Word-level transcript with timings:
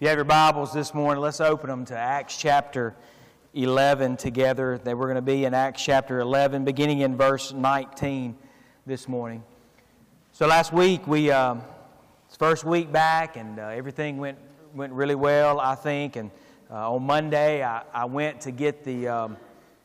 If 0.00 0.04
you 0.04 0.08
have 0.08 0.16
your 0.16 0.24
Bibles 0.24 0.72
this 0.72 0.94
morning, 0.94 1.20
let's 1.20 1.42
open 1.42 1.68
them 1.68 1.84
to 1.84 1.94
Acts 1.94 2.38
chapter 2.38 2.96
11 3.52 4.16
together. 4.16 4.80
They 4.82 4.94
we're 4.94 5.04
going 5.04 5.16
to 5.16 5.20
be 5.20 5.44
in 5.44 5.52
Acts 5.52 5.84
chapter 5.84 6.20
11, 6.20 6.64
beginning 6.64 7.00
in 7.00 7.18
verse 7.18 7.52
19 7.52 8.34
this 8.86 9.06
morning. 9.06 9.44
So 10.32 10.46
last 10.46 10.72
week 10.72 11.06
we, 11.06 11.30
um, 11.30 11.60
first 12.38 12.64
week 12.64 12.90
back, 12.90 13.36
and 13.36 13.58
uh, 13.58 13.64
everything 13.64 14.16
went 14.16 14.38
went 14.72 14.94
really 14.94 15.16
well, 15.16 15.60
I 15.60 15.74
think. 15.74 16.16
And 16.16 16.30
uh, 16.70 16.94
on 16.94 17.02
Monday, 17.02 17.62
I, 17.62 17.82
I 17.92 18.06
went 18.06 18.40
to 18.40 18.52
get 18.52 18.82
the 18.84 19.06
um, 19.06 19.36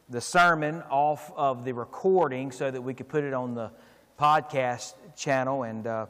the 0.08 0.22
sermon 0.22 0.82
off 0.90 1.30
of 1.36 1.66
the 1.66 1.74
recording 1.74 2.54
so 2.54 2.72
that 2.72 2.82
we 2.82 2.94
could 2.94 3.10
put 3.10 3.26
it 3.26 3.34
on 3.34 3.54
the 3.54 3.70
podcast 4.18 4.94
channel 5.18 5.64
and. 5.64 5.86
Uh, 5.86 6.06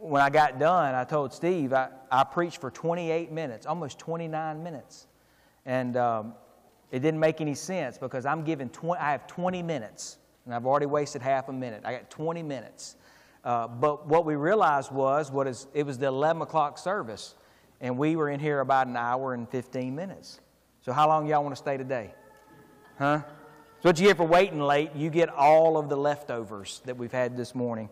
when 0.00 0.22
I 0.22 0.30
got 0.30 0.58
done, 0.58 0.94
I 0.94 1.04
told 1.04 1.32
Steve, 1.32 1.72
I, 1.72 1.88
I 2.10 2.24
preached 2.24 2.60
for 2.60 2.70
28 2.70 3.32
minutes, 3.32 3.66
almost 3.66 3.98
29 3.98 4.62
minutes. 4.62 5.06
And 5.64 5.96
um, 5.96 6.34
it 6.90 7.00
didn't 7.00 7.20
make 7.20 7.40
any 7.40 7.54
sense 7.54 7.98
because 7.98 8.26
I'm 8.26 8.44
given 8.44 8.68
20, 8.68 9.00
I 9.00 9.12
have 9.12 9.26
20 9.26 9.62
minutes, 9.62 10.18
and 10.44 10.54
I've 10.54 10.66
already 10.66 10.86
wasted 10.86 11.22
half 11.22 11.48
a 11.48 11.52
minute. 11.52 11.82
I 11.84 11.92
got 11.92 12.10
20 12.10 12.42
minutes. 12.42 12.96
Uh, 13.44 13.66
but 13.66 14.06
what 14.06 14.24
we 14.24 14.36
realized 14.36 14.92
was 14.92 15.30
what 15.30 15.46
is, 15.46 15.66
it 15.74 15.84
was 15.84 15.98
the 15.98 16.06
11 16.06 16.42
o'clock 16.42 16.78
service, 16.78 17.34
and 17.80 17.96
we 17.96 18.14
were 18.14 18.30
in 18.30 18.38
here 18.38 18.60
about 18.60 18.86
an 18.86 18.96
hour 18.96 19.34
and 19.34 19.48
15 19.48 19.94
minutes. 19.94 20.40
So 20.80 20.92
how 20.92 21.08
long 21.08 21.26
y'all 21.26 21.42
want 21.42 21.54
to 21.54 21.60
stay 21.60 21.76
today? 21.76 22.14
Huh? 22.98 23.22
So 23.82 23.88
what 23.88 23.98
you 23.98 24.06
get 24.06 24.16
for 24.16 24.26
waiting 24.26 24.60
late, 24.60 24.94
you 24.94 25.10
get 25.10 25.28
all 25.28 25.76
of 25.76 25.88
the 25.88 25.96
leftovers 25.96 26.82
that 26.84 26.96
we've 26.96 27.10
had 27.10 27.36
this 27.36 27.54
morning. 27.54 27.88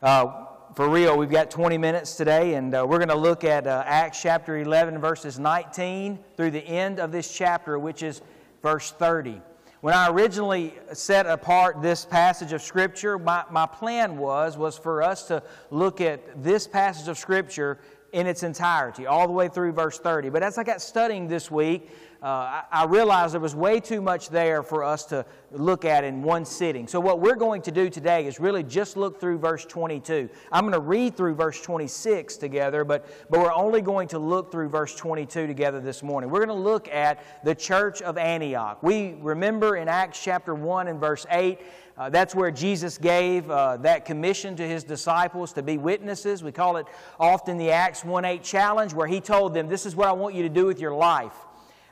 Uh, 0.00 0.44
for 0.74 0.88
real, 0.88 1.16
we've 1.16 1.30
got 1.30 1.50
20 1.50 1.78
minutes 1.78 2.16
today, 2.16 2.54
and 2.54 2.74
uh, 2.74 2.84
we're 2.88 2.98
going 2.98 3.08
to 3.08 3.16
look 3.16 3.44
at 3.44 3.66
uh, 3.66 3.82
Acts 3.86 4.20
chapter 4.20 4.58
11, 4.58 4.98
verses 5.00 5.38
19 5.38 6.18
through 6.36 6.50
the 6.50 6.64
end 6.66 7.00
of 7.00 7.12
this 7.12 7.32
chapter, 7.32 7.78
which 7.78 8.02
is 8.02 8.22
verse 8.62 8.90
30. 8.90 9.40
When 9.80 9.94
I 9.94 10.08
originally 10.08 10.74
set 10.92 11.26
apart 11.26 11.80
this 11.80 12.04
passage 12.04 12.52
of 12.52 12.62
Scripture, 12.62 13.18
my, 13.18 13.44
my 13.50 13.66
plan 13.66 14.18
was, 14.18 14.56
was 14.56 14.76
for 14.76 15.02
us 15.02 15.26
to 15.28 15.42
look 15.70 16.00
at 16.00 16.42
this 16.42 16.66
passage 16.66 17.08
of 17.08 17.16
Scripture 17.16 17.78
in 18.12 18.26
its 18.26 18.42
entirety, 18.42 19.06
all 19.06 19.26
the 19.26 19.32
way 19.32 19.48
through 19.48 19.72
verse 19.72 19.98
30. 19.98 20.30
But 20.30 20.42
as 20.42 20.58
I 20.58 20.64
got 20.64 20.80
studying 20.80 21.28
this 21.28 21.50
week, 21.50 21.90
uh, 22.20 22.62
I, 22.72 22.84
realized 22.86 23.34
there 23.34 23.40
was 23.40 23.54
way 23.54 23.78
too 23.78 24.00
much 24.00 24.28
there 24.28 24.64
for 24.64 24.82
us 24.82 25.04
to 25.06 25.24
look 25.52 25.84
at 25.84 26.02
in 26.02 26.20
one 26.20 26.44
sitting. 26.44 26.88
So, 26.88 26.98
what 26.98 27.20
we're 27.20 27.36
going 27.36 27.62
to 27.62 27.70
do 27.70 27.88
today 27.88 28.26
is 28.26 28.40
really 28.40 28.64
just 28.64 28.96
look 28.96 29.20
through 29.20 29.38
verse 29.38 29.64
22. 29.64 30.28
I'm 30.50 30.62
going 30.62 30.72
to 30.72 30.80
read 30.80 31.16
through 31.16 31.36
verse 31.36 31.62
26 31.62 32.36
together, 32.36 32.82
but, 32.84 33.06
but 33.30 33.38
we're 33.38 33.52
only 33.52 33.82
going 33.82 34.08
to 34.08 34.18
look 34.18 34.50
through 34.50 34.68
verse 34.68 34.96
22 34.96 35.46
together 35.46 35.80
this 35.80 36.02
morning. 36.02 36.28
We're 36.28 36.44
going 36.44 36.58
to 36.58 36.64
look 36.64 36.88
at 36.88 37.22
the 37.44 37.54
church 37.54 38.02
of 38.02 38.18
Antioch. 38.18 38.82
We 38.82 39.14
remember 39.20 39.76
in 39.76 39.86
Acts 39.86 40.20
chapter 40.20 40.56
1 40.56 40.88
and 40.88 40.98
verse 40.98 41.24
8. 41.30 41.60
Uh, 41.96 42.10
that's 42.10 42.34
where 42.34 42.50
Jesus 42.50 42.98
gave 42.98 43.48
uh, 43.48 43.76
that 43.78 44.04
commission 44.04 44.56
to 44.56 44.66
his 44.66 44.82
disciples 44.82 45.52
to 45.52 45.62
be 45.62 45.78
witnesses. 45.78 46.42
We 46.42 46.50
call 46.50 46.78
it 46.78 46.86
often 47.20 47.58
the 47.58 47.70
Acts 47.70 48.04
1 48.04 48.24
8 48.24 48.42
challenge, 48.42 48.92
where 48.92 49.06
he 49.06 49.20
told 49.20 49.54
them, 49.54 49.68
This 49.68 49.86
is 49.86 49.94
what 49.94 50.08
I 50.08 50.12
want 50.12 50.34
you 50.34 50.42
to 50.42 50.48
do 50.48 50.66
with 50.66 50.80
your 50.80 50.94
life. 50.94 51.47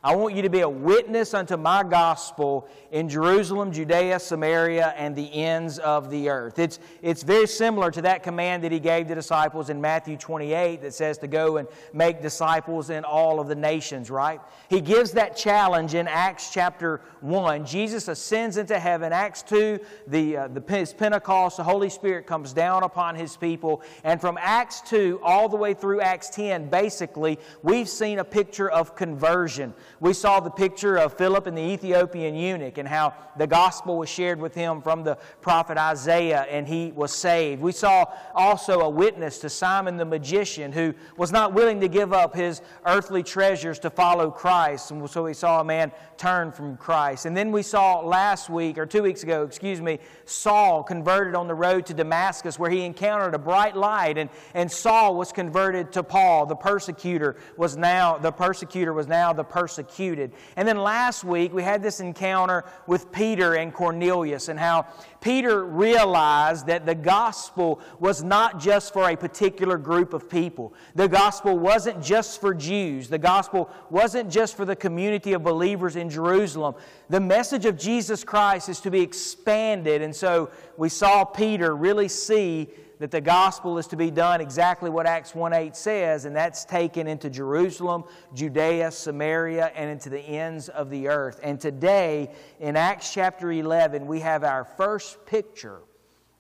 I 0.07 0.15
want 0.15 0.37
you 0.37 0.43
to 0.43 0.49
be 0.49 0.61
a 0.61 0.69
witness 0.69 1.35
unto 1.35 1.57
my 1.57 1.83
gospel 1.83 2.69
in 2.93 3.09
Jerusalem, 3.09 3.73
Judea, 3.73 4.21
Samaria, 4.21 4.95
and 4.97 5.17
the 5.17 5.35
ends 5.35 5.81
of 5.81 6.11
the 6.11 6.29
earth. 6.29 6.61
It's, 6.61 6.79
it's 7.03 7.25
very 7.25 7.49
similar 7.49 7.91
to 7.91 8.01
that 8.03 8.23
command 8.23 8.63
that 8.63 8.71
he 8.71 8.79
gave 8.79 9.09
the 9.09 9.17
disciples 9.17 9.69
in 9.69 9.81
Matthew 9.81 10.17
28 10.17 10.81
that 10.83 10.95
says 10.95 11.19
to 11.19 11.27
go 11.27 11.57
and 11.57 11.67
make 11.93 12.23
disciples 12.23 12.89
in 12.91 13.03
all 13.03 13.41
of 13.41 13.49
the 13.49 13.57
nations, 13.57 14.09
right? 14.09 14.41
He 14.71 14.81
gives 14.81 15.11
that 15.11 15.37
challenge 15.37 15.95
in 15.95 16.07
Acts 16.07 16.53
chapter 16.53 17.01
1. 17.23 17.67
Jesus 17.67 18.07
ascends 18.07 18.59
into 18.59 18.79
heaven. 18.79 19.13
Acts 19.13 19.43
2, 19.43 19.81
the, 20.07 20.37
uh, 20.37 20.47
the 20.47 20.61
Pentecost, 20.61 21.57
the 21.57 21.65
Holy 21.65 21.91
Spirit 21.91 22.29
comes 22.29 22.53
down 22.53 22.85
upon 22.85 23.17
his 23.17 23.37
people. 23.37 23.83
And 24.05 24.21
from 24.21 24.39
Acts 24.41 24.83
2 24.83 25.19
all 25.25 25.49
the 25.49 25.57
way 25.57 25.75
through 25.75 26.01
Acts 26.01 26.31
10, 26.31 26.71
basically, 26.71 27.41
we've 27.65 27.89
seen 27.89 28.21
a 28.21 28.25
picture 28.25 28.71
of 28.71 28.95
conversion 28.95 29.75
we 30.01 30.13
saw 30.13 30.41
the 30.41 30.51
picture 30.51 30.97
of 30.97 31.17
Philip 31.17 31.47
and 31.47 31.57
the 31.57 31.63
Ethiopian 31.63 32.35
eunuch 32.35 32.79
and 32.79 32.87
how 32.87 33.15
the 33.39 33.47
gospel 33.47 33.97
was 33.97 34.09
shared 34.09 34.39
with 34.39 34.55
him 34.55 34.83
from 34.83 35.05
the 35.05 35.17
prophet 35.41 35.79
Isaiah 35.79 36.47
and 36.51 36.67
he 36.67 36.93
was 36.93 37.13
saved. 37.13 37.63
We 37.63 37.73
saw 37.73 38.07
also 38.35 38.81
a 38.81 38.91
witness 38.91 39.39
to 39.39 39.49
Simon 39.49 39.97
the 39.97 40.05
magician 40.05 40.73
who 40.73 40.95
was 41.17 41.33
not 41.33 41.55
willing 41.55 41.81
to 41.81 41.89
give 41.89 42.13
up 42.13 42.35
his 42.35 42.61
earthly 42.85 43.23
treasures 43.23 43.79
to 43.81 43.91
follow 43.91 44.31
Christ. 44.31 44.91
And 44.91 45.09
so 45.09 45.25
we 45.25 45.35
saw 45.35 45.61
a 45.61 45.65
man 45.65 45.93
turn 46.19 46.53
from 46.53 46.77
Christ. 46.77 47.27
And 47.27 47.37
then 47.37 47.51
we 47.51 47.63
saw 47.63 48.01
last 48.01 48.51
week, 48.51 48.79
or 48.79 48.87
two 48.87 49.03
weeks 49.03 49.23
ago, 49.23 49.45
excuse 49.45 49.81
me, 49.81 49.99
Saul 50.25 50.83
converted 50.83 51.35
on 51.35 51.47
the 51.49 51.55
road 51.55 51.87
to 51.87 51.95
Damascus 51.95 52.59
where 52.59 52.71
he 52.71 52.83
encountered 52.83 53.35
a 53.35 53.39
bright 53.39 53.77
light 53.77 54.19
and, 54.19 54.31
and 54.55 54.71
Saul 54.71 55.15
was 55.15 55.33
converted 55.33 55.93
to 55.93 56.03
Paul. 56.03 56.47
The 56.47 56.57
persecutor 56.57 57.37
was 57.57 57.77
now, 57.77 58.19
the 58.19 58.33
persecutor 58.33 58.93
was 58.93 59.07
now 59.07 59.33
the 59.33 59.45
persecutor 59.45 59.86
persecuted. 59.87 60.33
And 60.57 60.67
then 60.67 60.79
last 60.79 61.25
week 61.25 61.53
we 61.53 61.63
had 61.63 61.83
this 61.83 62.01
encounter 62.01 62.65
with 62.87 63.11
Peter 63.13 63.55
and 63.55 63.73
Cornelius 63.73 64.49
and 64.49 64.59
how 64.59 64.87
Peter 65.21 65.65
realized 65.65 66.67
that 66.67 66.87
the 66.87 66.95
gospel 66.95 67.81
was 67.99 68.23
not 68.23 68.61
just 68.61 68.93
for 68.93 69.11
a 69.11 69.17
particular 69.17 69.77
group 69.79 70.13
of 70.13 70.29
people. 70.29 70.75
The 70.95 71.09
gospel 71.09 71.59
wasn't 71.59 72.03
just 72.03 72.41
for 72.41 72.55
Jews. 72.55 73.09
The 73.09 73.19
gospel 73.19 73.71
wasn't 73.91 74.31
just 74.31 74.57
for 74.57 74.65
the 74.65 74.77
community 74.77 75.33
of 75.33 75.43
believers 75.43 75.97
in 75.97 76.11
Jerusalem. 76.11 76.75
The 77.09 77.21
message 77.21 77.65
of 77.65 77.77
Jesus 77.79 78.25
Christ 78.25 78.69
is 78.69 78.81
to 78.81 78.91
be 78.91 79.01
expanded. 79.01 80.03
And 80.03 80.15
so 80.15 80.51
we 80.77 80.89
saw 80.89 81.25
Peter 81.25 81.75
really 81.75 82.09
see 82.09 82.69
that 82.99 83.11
the 83.11 83.21
gospel 83.21 83.79
is 83.79 83.87
to 83.89 83.97
be 83.97 84.11
done 84.11 84.41
exactly 84.41 84.89
what 84.91 85.07
Acts 85.07 85.33
1:8 85.33 85.77
says, 85.77 86.25
and 86.25 86.35
that's 86.35 86.65
taken 86.65 87.07
into 87.07 87.29
Jerusalem, 87.29 88.05
Judea, 88.35 88.91
Samaria, 88.91 89.73
and 89.75 89.91
into 89.91 90.09
the 90.09 90.21
ends 90.21 90.69
of 90.69 90.91
the 90.91 91.09
earth. 91.09 91.39
And 91.43 91.61
today, 91.61 92.31
in 92.59 92.77
Acts 92.77 93.13
chapter 93.13 93.53
11, 93.53 94.07
we 94.07 94.21
have 94.21 94.45
our 94.45 94.65
first 94.65 95.25
picture 95.27 95.81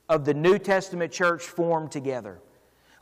of 0.09 0.25
the 0.25 0.35
New 0.35 0.59
Testament 0.59 1.13
church 1.13 1.43
formed 1.43 1.91
together. 1.91 2.41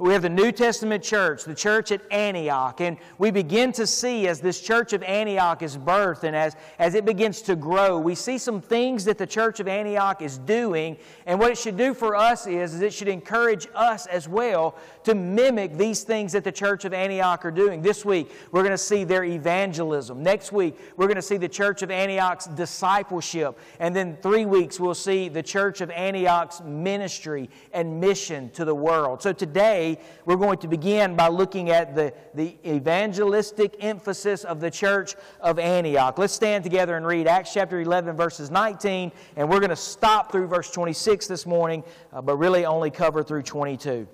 We 0.01 0.13
have 0.13 0.23
the 0.23 0.29
New 0.29 0.51
Testament 0.51 1.05
church, 1.05 1.45
the 1.45 1.55
church 1.55 1.93
at 1.93 2.01
Antioch, 2.11 2.81
and 2.81 2.97
we 3.19 3.31
begin 3.31 3.71
to 3.75 3.87
see 3.87 4.27
as 4.27 4.41
this 4.41 4.61
church 4.61 4.93
of 4.93 5.05
Antioch 5.05 5.63
is 5.63 5.77
birthed 5.79 6.25
and 6.25 6.35
as, 6.35 6.57
as 6.81 6.97
it 6.97 7.05
begins 7.05 7.41
to 7.43 7.55
grow, 7.55 8.01
we 8.01 8.17
see 8.17 8.37
some 8.37 8.61
things 8.61 9.05
that 9.05 9.19
the 9.19 9.27
church 9.27 9.61
of 9.61 9.69
Antioch 9.69 10.21
is 10.21 10.39
doing. 10.39 10.97
And 11.27 11.39
what 11.39 11.53
it 11.53 11.59
should 11.59 11.77
do 11.77 11.95
for 11.95 12.17
us 12.17 12.49
is, 12.49 12.75
is 12.75 12.81
it 12.81 12.93
should 12.93 13.07
encourage 13.07 13.69
us 13.73 14.07
as 14.07 14.29
well 14.29 14.75
to 15.05 15.15
mimic 15.15 15.79
these 15.79 16.03
things 16.03 16.33
that 16.33 16.43
the 16.43 16.51
church 16.51 16.85
of 16.85 16.93
Antioch 16.93 17.45
are 17.45 17.53
doing. 17.53 17.81
This 17.81 18.05
week, 18.05 18.33
we're 18.51 18.63
going 18.63 18.73
to 18.73 18.79
see 18.79 19.05
their 19.05 19.23
evangelism. 19.23 20.25
Next 20.25 20.51
week, 20.51 20.77
we're 20.97 21.07
going 21.07 21.15
to 21.15 21.23
see 21.23 21.37
the 21.37 21.49
church 21.49 21.83
of 21.83 21.93
Antioch's 21.93 22.47
discipleship. 22.47 23.57
And 23.79 23.95
then 23.95 24.17
three 24.21 24.45
weeks, 24.45 24.81
we'll 24.81 24.95
see 24.95 25.29
the 25.29 25.43
church 25.43 25.81
of 25.81 25.93
Antioch's 25.93 26.63
ministry 26.63 27.49
and 27.73 28.01
mission 28.01 28.51
to 28.55 28.65
the 28.65 28.75
world. 28.75 29.23
So 29.23 29.33
today, 29.33 29.84
today, 29.93 30.03
we're 30.25 30.37
going 30.37 30.59
to 30.59 30.69
begin 30.69 31.15
by 31.17 31.29
looking 31.29 31.71
at 31.71 31.95
the, 31.95 32.13
the 32.35 32.57
evangelistic 32.67 33.77
emphasis 33.81 34.45
of 34.45 34.61
the 34.61 34.71
church 34.71 35.15
of 35.41 35.59
Antioch. 35.59 36.19
Let's 36.19 36.33
stand 36.33 36.65
together 36.65 36.97
and 36.97 37.07
read 37.07 37.27
Acts 37.27 37.53
chapter 37.53 37.81
11, 37.81 38.17
verses 38.17 38.51
19, 38.51 39.13
and 39.37 39.49
we're 39.49 39.61
going 39.61 39.71
to 39.71 39.77
stop 39.77 40.33
through 40.33 40.47
verse 40.47 40.71
26 40.71 41.27
this 41.27 41.47
morning, 41.47 41.85
uh, 42.13 42.23
but 42.23 42.37
really 42.37 42.65
only 42.65 42.91
cover 42.91 43.23
through 43.23 43.43
22. 43.43 44.07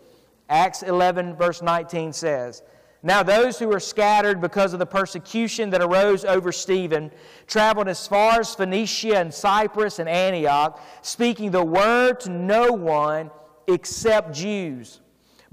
Acts 0.49 0.83
11, 0.83 1.37
verse 1.37 1.63
19 1.63 2.13
says, 2.13 2.63
now, 3.03 3.23
those 3.23 3.59
who 3.59 3.69
were 3.69 3.81
scattered 3.81 4.43
because 4.43 4.75
of 4.75 4.79
the 4.79 4.85
persecution 4.85 5.71
that 5.71 5.81
arose 5.81 6.23
over 6.27 6.53
Stephen 6.53 7.11
traveled 7.47 7.89
as 7.89 8.07
far 8.07 8.41
as 8.41 8.55
Phoenicia 8.55 9.17
and 9.17 9.33
Cyprus 9.33 10.01
and 10.01 10.07
Antioch, 10.07 10.79
speaking 11.01 11.51
the 11.51 11.65
word 11.65 12.21
to 12.21 12.31
no 12.31 12.73
one 12.73 13.31
except 13.67 14.35
Jews. 14.35 15.01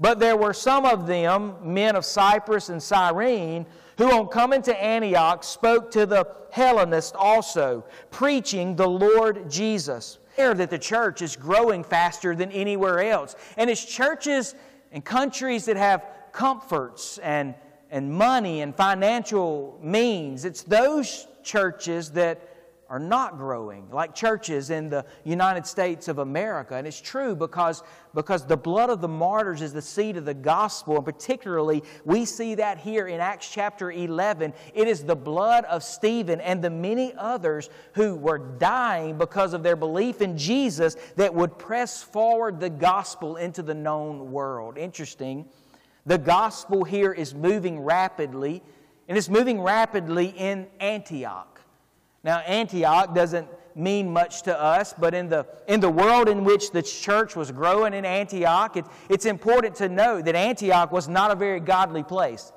But 0.00 0.20
there 0.20 0.36
were 0.36 0.52
some 0.52 0.84
of 0.84 1.06
them, 1.06 1.56
men 1.62 1.96
of 1.96 2.04
Cyprus 2.04 2.68
and 2.68 2.82
Cyrene, 2.82 3.66
who 3.96 4.12
on 4.12 4.28
coming 4.28 4.62
to 4.62 4.82
Antioch 4.82 5.42
spoke 5.42 5.90
to 5.92 6.06
the 6.06 6.26
Hellenists 6.52 7.12
also, 7.16 7.84
preaching 8.10 8.76
the 8.76 8.88
Lord 8.88 9.50
Jesus. 9.50 10.18
There 10.36 10.54
that 10.54 10.70
the 10.70 10.78
church 10.78 11.20
is 11.20 11.34
growing 11.34 11.82
faster 11.82 12.36
than 12.36 12.52
anywhere 12.52 13.00
else. 13.00 13.34
And 13.56 13.68
it's 13.68 13.84
churches 13.84 14.54
and 14.92 15.04
countries 15.04 15.64
that 15.64 15.76
have 15.76 16.04
comforts 16.30 17.18
and, 17.18 17.54
and 17.90 18.12
money 18.12 18.60
and 18.60 18.74
financial 18.74 19.78
means, 19.82 20.44
it's 20.44 20.62
those 20.62 21.26
churches 21.42 22.10
that 22.12 22.40
are 22.90 22.98
not 22.98 23.36
growing, 23.36 23.86
like 23.90 24.14
churches 24.14 24.70
in 24.70 24.88
the 24.88 25.04
United 25.24 25.66
States 25.66 26.08
of 26.08 26.18
America. 26.18 26.74
And 26.74 26.86
it's 26.86 27.00
true 27.00 27.36
because, 27.36 27.82
because 28.14 28.46
the 28.46 28.56
blood 28.56 28.88
of 28.88 29.02
the 29.02 29.08
martyrs 29.08 29.60
is 29.60 29.74
the 29.74 29.82
seed 29.82 30.16
of 30.16 30.24
the 30.24 30.32
gospel. 30.32 30.96
And 30.96 31.04
particularly, 31.04 31.82
we 32.06 32.24
see 32.24 32.54
that 32.54 32.78
here 32.78 33.06
in 33.06 33.20
Acts 33.20 33.50
chapter 33.50 33.90
11. 33.90 34.54
It 34.72 34.88
is 34.88 35.04
the 35.04 35.16
blood 35.16 35.64
of 35.66 35.82
Stephen 35.82 36.40
and 36.40 36.64
the 36.64 36.70
many 36.70 37.12
others 37.18 37.68
who 37.92 38.16
were 38.16 38.38
dying 38.38 39.18
because 39.18 39.52
of 39.52 39.62
their 39.62 39.76
belief 39.76 40.22
in 40.22 40.38
Jesus 40.38 40.96
that 41.16 41.34
would 41.34 41.58
press 41.58 42.02
forward 42.02 42.58
the 42.58 42.70
gospel 42.70 43.36
into 43.36 43.62
the 43.62 43.74
known 43.74 44.32
world. 44.32 44.78
Interesting. 44.78 45.44
The 46.06 46.16
gospel 46.16 46.84
here 46.84 47.12
is 47.12 47.34
moving 47.34 47.80
rapidly, 47.80 48.62
and 49.08 49.18
it's 49.18 49.28
moving 49.28 49.60
rapidly 49.60 50.28
in 50.28 50.68
Antioch. 50.80 51.57
Now, 52.24 52.38
Antioch 52.40 53.14
doesn't 53.14 53.48
mean 53.74 54.12
much 54.12 54.42
to 54.42 54.60
us, 54.60 54.92
but 54.98 55.14
in 55.14 55.28
the, 55.28 55.46
in 55.68 55.80
the 55.80 55.90
world 55.90 56.28
in 56.28 56.44
which 56.44 56.72
the 56.72 56.82
church 56.82 57.36
was 57.36 57.52
growing 57.52 57.94
in 57.94 58.04
Antioch, 58.04 58.76
it, 58.76 58.84
it's 59.08 59.24
important 59.24 59.76
to 59.76 59.88
note 59.88 60.24
that 60.24 60.34
Antioch 60.34 60.90
was 60.90 61.08
not 61.08 61.30
a 61.30 61.36
very 61.36 61.60
godly 61.60 62.02
place. 62.02 62.52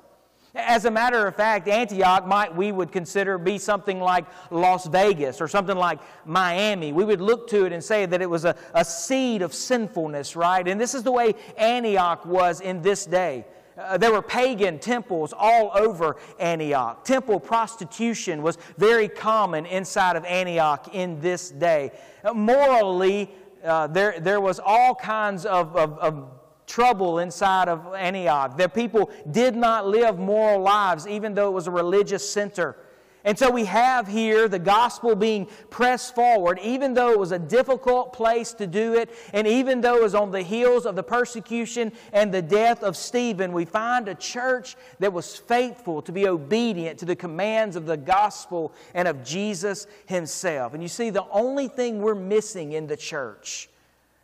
As 0.54 0.84
a 0.84 0.90
matter 0.90 1.26
of 1.26 1.34
fact, 1.34 1.66
Antioch 1.66 2.26
might 2.26 2.54
we 2.54 2.72
would 2.72 2.92
consider 2.92 3.38
be 3.38 3.56
something 3.56 4.00
like 4.00 4.26
Las 4.50 4.86
Vegas 4.86 5.40
or 5.40 5.48
something 5.48 5.76
like 5.76 5.98
Miami. 6.26 6.92
We 6.92 7.04
would 7.04 7.22
look 7.22 7.48
to 7.48 7.64
it 7.64 7.72
and 7.72 7.82
say 7.82 8.04
that 8.04 8.20
it 8.20 8.28
was 8.28 8.44
a, 8.44 8.54
a 8.74 8.84
seed 8.84 9.40
of 9.40 9.54
sinfulness, 9.54 10.36
right? 10.36 10.66
And 10.68 10.78
this 10.78 10.94
is 10.94 11.04
the 11.04 11.12
way 11.12 11.34
Antioch 11.56 12.26
was 12.26 12.60
in 12.60 12.82
this 12.82 13.06
day. 13.06 13.46
Uh, 13.76 13.96
there 13.96 14.12
were 14.12 14.22
pagan 14.22 14.78
temples 14.78 15.32
all 15.36 15.70
over 15.74 16.16
Antioch. 16.38 17.04
Temple 17.04 17.40
prostitution 17.40 18.42
was 18.42 18.58
very 18.76 19.08
common 19.08 19.64
inside 19.66 20.16
of 20.16 20.24
Antioch 20.24 20.94
in 20.94 21.20
this 21.20 21.50
day. 21.50 21.90
Uh, 22.22 22.34
morally, 22.34 23.30
uh, 23.64 23.86
there, 23.86 24.20
there 24.20 24.40
was 24.40 24.60
all 24.64 24.94
kinds 24.94 25.46
of, 25.46 25.74
of, 25.76 25.98
of 25.98 26.30
trouble 26.66 27.18
inside 27.18 27.68
of 27.68 27.94
Antioch. 27.94 28.56
The 28.56 28.68
people 28.68 29.10
did 29.30 29.56
not 29.56 29.86
live 29.86 30.18
moral 30.18 30.60
lives, 30.60 31.06
even 31.06 31.34
though 31.34 31.48
it 31.48 31.52
was 31.52 31.66
a 31.66 31.70
religious 31.70 32.28
center. 32.28 32.76
And 33.24 33.38
so 33.38 33.50
we 33.50 33.66
have 33.66 34.08
here 34.08 34.48
the 34.48 34.58
gospel 34.58 35.14
being 35.14 35.46
pressed 35.70 36.14
forward, 36.14 36.58
even 36.60 36.94
though 36.94 37.12
it 37.12 37.18
was 37.18 37.30
a 37.30 37.38
difficult 37.38 38.12
place 38.12 38.52
to 38.54 38.66
do 38.66 38.94
it, 38.94 39.10
and 39.32 39.46
even 39.46 39.80
though 39.80 39.96
it 39.96 40.02
was 40.02 40.14
on 40.14 40.32
the 40.32 40.42
heels 40.42 40.86
of 40.86 40.96
the 40.96 41.04
persecution 41.04 41.92
and 42.12 42.34
the 42.34 42.42
death 42.42 42.82
of 42.82 42.96
Stephen, 42.96 43.52
we 43.52 43.64
find 43.64 44.08
a 44.08 44.14
church 44.14 44.76
that 44.98 45.12
was 45.12 45.36
faithful 45.36 46.02
to 46.02 46.10
be 46.10 46.26
obedient 46.26 46.98
to 46.98 47.04
the 47.04 47.14
commands 47.14 47.76
of 47.76 47.86
the 47.86 47.96
gospel 47.96 48.72
and 48.92 49.06
of 49.06 49.22
Jesus 49.22 49.86
himself. 50.06 50.74
And 50.74 50.82
you 50.82 50.88
see, 50.88 51.10
the 51.10 51.26
only 51.30 51.68
thing 51.68 52.00
we're 52.00 52.14
missing 52.16 52.72
in 52.72 52.88
the 52.88 52.96
church 52.96 53.68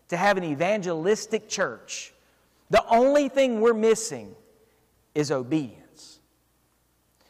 to 0.09 0.17
have 0.17 0.37
an 0.37 0.45
evangelistic 0.45 1.49
church, 1.49 2.13
the 2.71 2.85
only 2.89 3.29
thing 3.29 3.61
we're 3.61 3.75
missing 3.75 4.35
is 5.15 5.31
obedience. 5.31 5.88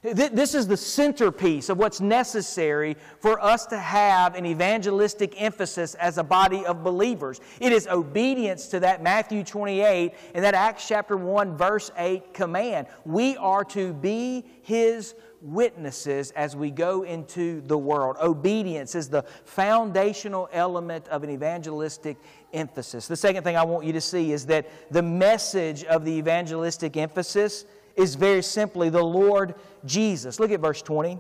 This 0.01 0.55
is 0.55 0.69
the 0.69 0.77
centerpiece 0.77 1.69
of 1.69 1.79
what's 1.79 2.01
necessary 2.01 2.97
for 3.19 3.43
us 3.43 3.67
to 3.67 3.77
have 3.77 4.37
an 4.37 4.47
evangelistic 4.47 5.35
emphasis 5.43 5.97
as 5.97 6.19
a 6.19 6.23
body 6.23 6.65
of 6.65 6.85
believers. 6.85 7.41
It 7.59 7.73
is 7.73 7.89
obedience 7.89 8.69
to 8.69 8.79
that 8.81 9.03
Matthew 9.03 9.43
28 9.43 10.15
and 10.35 10.45
that 10.45 10.55
Acts 10.55 10.87
chapter 10.87 11.17
1, 11.17 11.57
verse 11.57 11.91
8 11.97 12.33
command. 12.33 12.87
We 13.05 13.37
are 13.39 13.65
to 13.65 13.93
be 13.93 14.45
His 14.63 15.17
witnesses 15.43 16.31
as 16.33 16.55
we 16.55 16.71
go 16.71 17.03
into 17.03 17.61
the 17.63 17.79
world. 17.79 18.17
Obedience 18.21 18.95
is 18.95 19.09
the 19.09 19.23
foundational 19.45 20.49
element 20.53 21.09
of 21.09 21.25
an 21.25 21.31
evangelistic 21.31 22.19
emphasis. 22.53 23.09
The 23.09 23.17
second 23.17 23.43
thing 23.43 23.57
I 23.57 23.65
want 23.65 23.85
you 23.85 23.93
to 23.95 24.01
see 24.01 24.31
is 24.31 24.47
that 24.47 24.69
the 24.93 25.03
message 25.03 25.83
of 25.85 26.05
the 26.05 26.13
evangelistic 26.13 26.97
emphasis 26.97 27.65
is 27.99 28.15
very 28.15 28.43
simply 28.43 28.89
the 28.89 29.03
Lord 29.03 29.55
Jesus. 29.85 30.39
Look 30.39 30.53
at 30.53 30.61
verse 30.61 30.81
20. 30.81 31.19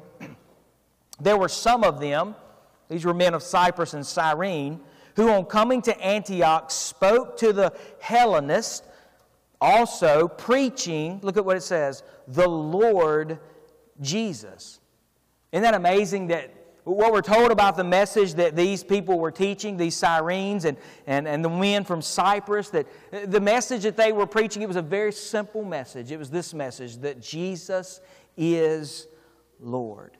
There 1.20 1.36
were 1.36 1.48
some 1.48 1.82
of 1.82 2.00
them, 2.00 2.36
these 2.88 3.04
were 3.04 3.12
men 3.12 3.34
of 3.34 3.42
Cyprus 3.42 3.94
and 3.94 4.06
Cyrene, 4.06 4.80
who 5.16 5.28
on 5.30 5.44
coming 5.44 5.82
to 5.82 6.00
Antioch 6.00 6.70
spoke 6.70 7.36
to 7.38 7.52
the 7.52 7.72
Hellenists, 8.00 8.86
also 9.60 10.28
preaching, 10.28 11.18
look 11.22 11.36
at 11.36 11.44
what 11.44 11.56
it 11.56 11.62
says, 11.62 12.04
the 12.28 12.48
Lord 12.48 13.40
Jesus. 14.00 14.78
Isn't 15.50 15.64
that 15.64 15.74
amazing 15.74 16.28
that 16.28 16.52
what 16.88 17.12
we're 17.12 17.20
told 17.20 17.50
about 17.50 17.76
the 17.76 17.84
message 17.84 18.34
that 18.34 18.56
these 18.56 18.82
people 18.82 19.18
were 19.18 19.30
teaching, 19.30 19.76
these 19.76 19.94
Cyrenes 19.94 20.64
and, 20.64 20.76
and, 21.06 21.28
and 21.28 21.44
the 21.44 21.50
men 21.50 21.84
from 21.84 22.00
Cyprus, 22.00 22.70
that 22.70 22.86
the 23.26 23.40
message 23.40 23.82
that 23.82 23.96
they 23.96 24.12
were 24.12 24.26
preaching, 24.26 24.62
it 24.62 24.68
was 24.68 24.76
a 24.76 24.82
very 24.82 25.12
simple 25.12 25.64
message. 25.64 26.10
It 26.10 26.18
was 26.18 26.30
this 26.30 26.54
message 26.54 26.96
that 26.98 27.20
Jesus 27.20 28.00
is 28.36 29.06
Lord. 29.60 30.16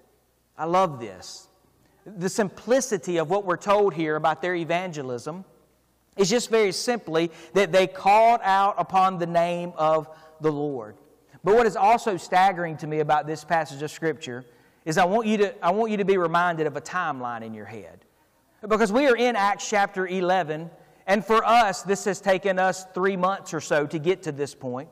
I 0.56 0.66
love 0.66 1.00
this. 1.00 1.48
The 2.04 2.28
simplicity 2.28 3.18
of 3.18 3.30
what 3.30 3.44
we're 3.44 3.56
told 3.56 3.94
here 3.94 4.16
about 4.16 4.42
their 4.42 4.54
evangelism 4.54 5.44
is 6.16 6.28
just 6.28 6.50
very 6.50 6.72
simply 6.72 7.30
that 7.54 7.72
they 7.72 7.86
called 7.86 8.40
out 8.42 8.74
upon 8.76 9.18
the 9.18 9.26
name 9.26 9.72
of 9.76 10.08
the 10.40 10.50
Lord. 10.50 10.96
But 11.44 11.54
what 11.54 11.66
is 11.66 11.76
also 11.76 12.16
staggering 12.16 12.76
to 12.78 12.86
me 12.86 12.98
about 12.98 13.26
this 13.26 13.44
passage 13.44 13.82
of 13.82 13.90
Scripture 13.90 14.44
is 14.88 14.96
I 14.96 15.04
want 15.04 15.26
you 15.26 15.36
to, 15.36 15.64
I 15.64 15.70
want 15.70 15.90
you 15.90 15.98
to 15.98 16.06
be 16.06 16.16
reminded 16.16 16.66
of 16.66 16.74
a 16.74 16.80
timeline 16.80 17.42
in 17.42 17.52
your 17.52 17.66
head. 17.66 18.06
Because 18.66 18.90
we 18.90 19.06
are 19.06 19.14
in 19.14 19.36
Acts 19.36 19.68
chapter 19.68 20.06
11, 20.06 20.70
and 21.06 21.22
for 21.22 21.44
us, 21.44 21.82
this 21.82 22.06
has 22.06 22.22
taken 22.22 22.58
us 22.58 22.86
three 22.94 23.14
months 23.14 23.52
or 23.52 23.60
so 23.60 23.86
to 23.86 23.98
get 23.98 24.22
to 24.22 24.32
this 24.32 24.54
point. 24.54 24.88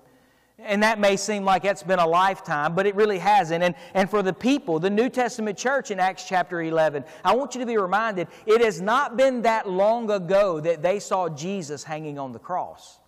And 0.58 0.82
that 0.82 1.00
may 1.00 1.16
seem 1.16 1.46
like 1.46 1.64
it's 1.64 1.82
been 1.82 1.98
a 1.98 2.06
lifetime, 2.06 2.75
but 2.75 2.87
it 2.87 2.94
really 2.94 3.19
hasn't. 3.19 3.64
And, 3.64 3.75
and 3.94 4.10
for 4.10 4.22
the 4.22 4.34
people, 4.34 4.78
the 4.78 4.90
New 4.90 5.08
Testament 5.08 5.56
church 5.56 5.90
in 5.90 5.99
Acts 5.99 6.28
chapter 6.28 6.60
11, 6.60 7.02
I 7.25 7.34
want 7.34 7.54
you 7.54 7.60
to 7.62 7.66
be 7.66 7.78
reminded 7.78 8.28
it 8.44 8.62
has 8.62 8.82
not 8.82 9.16
been 9.16 9.42
that 9.42 9.66
long 9.66 10.10
ago 10.10 10.60
that 10.60 10.82
they 10.82 11.00
saw 11.00 11.31
Jesus 11.31 11.82
hanging 11.82 12.19
on 12.19 12.32
the 12.32 12.38
cross. 12.38 12.99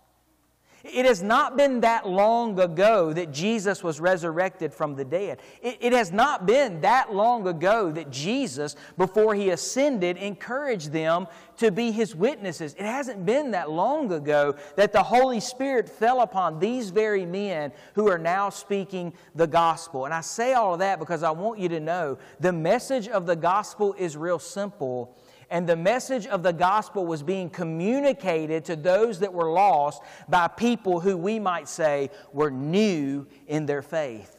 It 0.84 1.06
has 1.06 1.22
not 1.24 1.56
been 1.56 1.80
that 1.80 2.08
long 2.08 2.58
ago 2.60 3.12
that 3.12 3.32
Jesus 3.32 3.82
was 3.82 3.98
resurrected 3.98 4.72
from 4.72 4.94
the 4.94 5.04
dead. 5.04 5.40
It, 5.60 5.78
it, 5.80 5.92
has 5.92 6.12
not 6.12 6.46
been 6.46 6.82
that 6.82 7.12
long 7.12 7.48
ago 7.48 7.90
that 7.90 8.10
Jesus, 8.10 8.76
before 8.96 9.34
he 9.34 9.50
ascended, 9.50 10.16
encouraged 10.16 10.92
them 10.92 11.26
to 11.56 11.72
be 11.72 11.90
his 11.90 12.14
witnesses. 12.14 12.74
It 12.74 12.86
hasn't 12.86 13.26
been 13.26 13.50
that 13.50 13.70
long 13.70 14.12
ago 14.12 14.54
that 14.76 14.92
the 14.92 15.02
Holy 15.02 15.40
Spirit 15.40 15.88
fell 15.88 16.20
upon 16.20 16.60
these 16.60 16.90
very 16.90 17.26
men 17.26 17.72
who 17.94 18.08
are 18.08 18.18
now 18.18 18.48
speaking 18.48 19.12
the 19.34 19.48
gospel. 19.48 20.04
And 20.04 20.14
I 20.14 20.20
say 20.20 20.52
all 20.52 20.74
of 20.74 20.78
that 20.78 21.00
because 21.00 21.24
I 21.24 21.30
want 21.30 21.58
you 21.58 21.68
to 21.70 21.80
know 21.80 22.18
the 22.38 22.52
message 22.52 23.08
of 23.08 23.26
the 23.26 23.36
gospel 23.36 23.94
is 23.98 24.16
real 24.16 24.38
simple 24.38 25.16
and 25.50 25.66
the 25.66 25.76
message 25.76 26.26
of 26.26 26.42
the 26.42 26.52
gospel 26.52 27.06
was 27.06 27.22
being 27.22 27.48
communicated 27.48 28.64
to 28.66 28.76
those 28.76 29.20
that 29.20 29.32
were 29.32 29.50
lost 29.50 30.02
by 30.28 30.48
people 30.48 31.00
who 31.00 31.16
we 31.16 31.38
might 31.38 31.68
say 31.68 32.10
were 32.32 32.50
new 32.50 33.26
in 33.46 33.66
their 33.66 33.82
faith. 33.82 34.36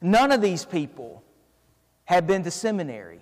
None 0.00 0.30
of 0.32 0.40
these 0.40 0.64
people 0.64 1.24
had 2.04 2.26
been 2.26 2.44
to 2.44 2.50
seminary. 2.50 3.20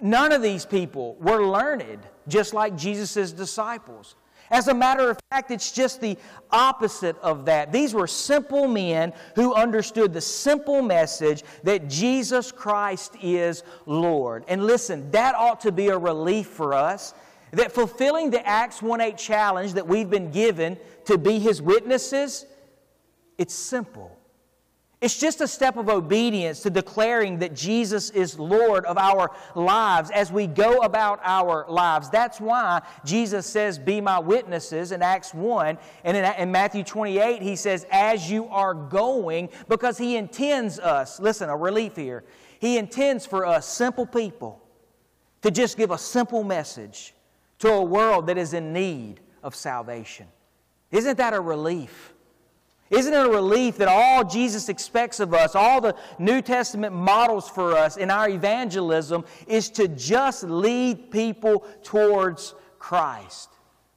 None 0.00 0.32
of 0.32 0.42
these 0.42 0.64
people 0.64 1.16
were 1.20 1.44
learned, 1.46 2.00
just 2.26 2.54
like 2.54 2.76
Jesus' 2.76 3.32
disciples. 3.32 4.14
As 4.50 4.68
a 4.68 4.74
matter 4.74 5.10
of 5.10 5.18
fact, 5.30 5.50
it's 5.50 5.72
just 5.72 6.00
the 6.00 6.16
opposite 6.50 7.16
of 7.18 7.44
that. 7.46 7.72
These 7.72 7.94
were 7.94 8.06
simple 8.06 8.66
men 8.66 9.12
who 9.34 9.54
understood 9.54 10.12
the 10.12 10.20
simple 10.20 10.82
message 10.82 11.42
that 11.64 11.88
Jesus 11.88 12.50
Christ 12.50 13.14
is 13.22 13.62
Lord. 13.86 14.44
And 14.48 14.66
listen, 14.66 15.10
that 15.10 15.34
ought 15.34 15.60
to 15.62 15.72
be 15.72 15.88
a 15.88 15.98
relief 15.98 16.46
for 16.46 16.74
us 16.74 17.14
that 17.52 17.72
fulfilling 17.72 18.30
the 18.30 18.46
Acts 18.46 18.82
1 18.82 19.00
8 19.00 19.16
challenge 19.16 19.72
that 19.74 19.86
we've 19.86 20.10
been 20.10 20.30
given 20.30 20.76
to 21.06 21.16
be 21.16 21.38
His 21.38 21.62
witnesses, 21.62 22.46
it's 23.38 23.54
simple. 23.54 24.17
It's 25.00 25.16
just 25.16 25.40
a 25.40 25.46
step 25.46 25.76
of 25.76 25.88
obedience 25.88 26.60
to 26.62 26.70
declaring 26.70 27.38
that 27.38 27.54
Jesus 27.54 28.10
is 28.10 28.36
Lord 28.36 28.84
of 28.84 28.98
our 28.98 29.30
lives 29.54 30.10
as 30.10 30.32
we 30.32 30.48
go 30.48 30.78
about 30.78 31.20
our 31.22 31.64
lives. 31.68 32.10
That's 32.10 32.40
why 32.40 32.82
Jesus 33.04 33.46
says, 33.46 33.78
Be 33.78 34.00
my 34.00 34.18
witnesses 34.18 34.90
in 34.90 35.00
Acts 35.00 35.32
1. 35.32 35.78
And 36.02 36.16
in, 36.16 36.24
in, 36.24 36.50
Matthew 36.50 36.82
28, 36.82 37.40
he 37.40 37.54
says, 37.54 37.86
As 37.92 38.28
you 38.28 38.48
are 38.48 38.74
going, 38.74 39.50
because 39.68 39.98
he 39.98 40.16
intends 40.16 40.80
us, 40.80 41.20
listen, 41.20 41.48
a 41.48 41.56
relief 41.56 41.94
here. 41.94 42.24
He 42.58 42.76
intends 42.76 43.24
for 43.24 43.46
us, 43.46 43.68
simple 43.68 44.04
people, 44.04 44.60
to 45.42 45.52
just 45.52 45.76
give 45.76 45.92
a 45.92 45.98
simple 45.98 46.42
message 46.42 47.14
to 47.60 47.68
a 47.68 47.82
world 47.82 48.26
that 48.26 48.36
is 48.36 48.52
in 48.52 48.72
need 48.72 49.20
of 49.44 49.54
salvation. 49.54 50.26
Isn't 50.90 51.18
that 51.18 51.34
a 51.34 51.40
relief? 51.40 52.14
Isn't 52.90 53.12
it 53.12 53.26
a 53.26 53.28
relief 53.28 53.76
that 53.78 53.88
all 53.88 54.24
Jesus 54.24 54.68
expects 54.68 55.20
of 55.20 55.34
us, 55.34 55.54
all 55.54 55.80
the 55.80 55.94
New 56.18 56.40
Testament 56.40 56.94
models 56.94 57.48
for 57.48 57.74
us 57.74 57.96
in 57.98 58.10
our 58.10 58.28
evangelism, 58.28 59.24
is 59.46 59.68
to 59.70 59.88
just 59.88 60.44
lead 60.44 61.10
people 61.10 61.66
towards 61.82 62.54
Christ? 62.78 63.50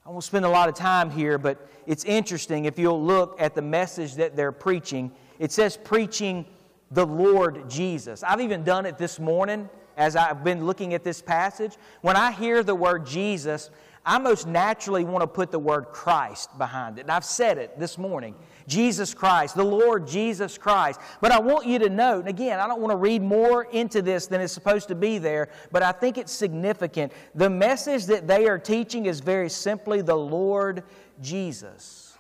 I 0.06 0.10
won't 0.10 0.24
spend 0.24 0.44
a 0.44 0.50
lot 0.50 0.68
of 0.68 0.76
time 0.76 1.10
here, 1.10 1.38
but 1.38 1.70
it's 1.88 2.04
interesting 2.04 2.66
if 2.66 2.78
you'll 2.78 3.04
look 3.04 3.40
at 3.40 3.56
the 3.56 3.62
message 3.62 4.16
that 4.16 4.36
they're 4.36 4.52
preaching. 4.52 5.12
It 5.40 5.52
says 5.52 5.78
preaching 5.78 6.46
the 6.92 7.06
Lord 7.06 7.70
Jesus. 7.70 8.24
I've 8.24 8.42
even 8.42 8.64
done 8.64 8.86
it 8.86 8.98
this 8.98 9.20
morning 9.20 9.70
as 9.96 10.16
I've 10.16 10.44
been 10.44 10.66
looking 10.66 10.94
at 10.94 11.04
this 11.04 11.22
passage. 11.22 11.78
When 12.02 12.16
I 12.16 12.32
hear 12.32 12.64
the 12.64 12.76
word 12.76 13.06
Jesus, 13.06 13.70
I 14.06 14.18
most 14.18 14.48
naturally 14.48 15.04
want 15.04 15.22
to 15.22 15.28
put 15.28 15.52
the 15.52 15.60
word 15.60 15.86
Christ 15.92 16.58
behind 16.58 16.98
it. 16.98 17.02
And 17.02 17.12
I've 17.12 17.26
said 17.26 17.58
it 17.58 17.78
this 17.78 17.98
morning. 17.98 18.36
Jesus 18.72 19.14
Christ, 19.14 19.56
the 19.56 19.66
Lord 19.66 20.08
Jesus 20.08 20.58
Christ. 20.58 21.02
But 21.20 21.34
I 21.34 21.40
want 21.40 21.68
you 21.68 21.78
to 21.80 21.90
note, 21.90 22.20
and 22.20 22.30
again, 22.30 22.58
I 22.58 22.68
don't 22.68 22.80
want 22.80 22.92
to 22.92 22.98
read 22.98 23.22
more 23.22 23.66
into 23.66 24.02
this 24.02 24.28
than 24.28 24.40
is 24.40 24.54
supposed 24.54 24.88
to 24.88 24.96
be 24.96 25.18
there, 25.18 25.50
but 25.74 25.84
I 25.84 25.92
think 25.92 26.18
it's 26.18 26.32
significant. 26.32 27.12
The 27.36 27.50
message 27.50 28.06
that 28.06 28.28
they 28.28 28.48
are 28.48 28.58
teaching 28.58 29.08
is 29.08 29.20
very 29.20 29.50
simply 29.50 30.02
the 30.02 30.16
Lord 30.16 30.84
Jesus. 31.22 32.18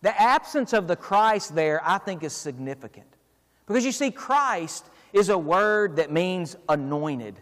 The 0.00 0.18
absence 0.18 0.72
of 0.72 0.88
the 0.88 0.96
Christ 0.96 1.54
there, 1.54 1.82
I 1.84 1.98
think, 1.98 2.22
is 2.22 2.32
significant. 2.32 3.06
Because 3.66 3.84
you 3.84 3.92
see, 3.92 4.10
Christ 4.10 4.86
is 5.12 5.28
a 5.28 5.36
word 5.36 5.96
that 5.96 6.10
means 6.10 6.56
anointed. 6.66 7.38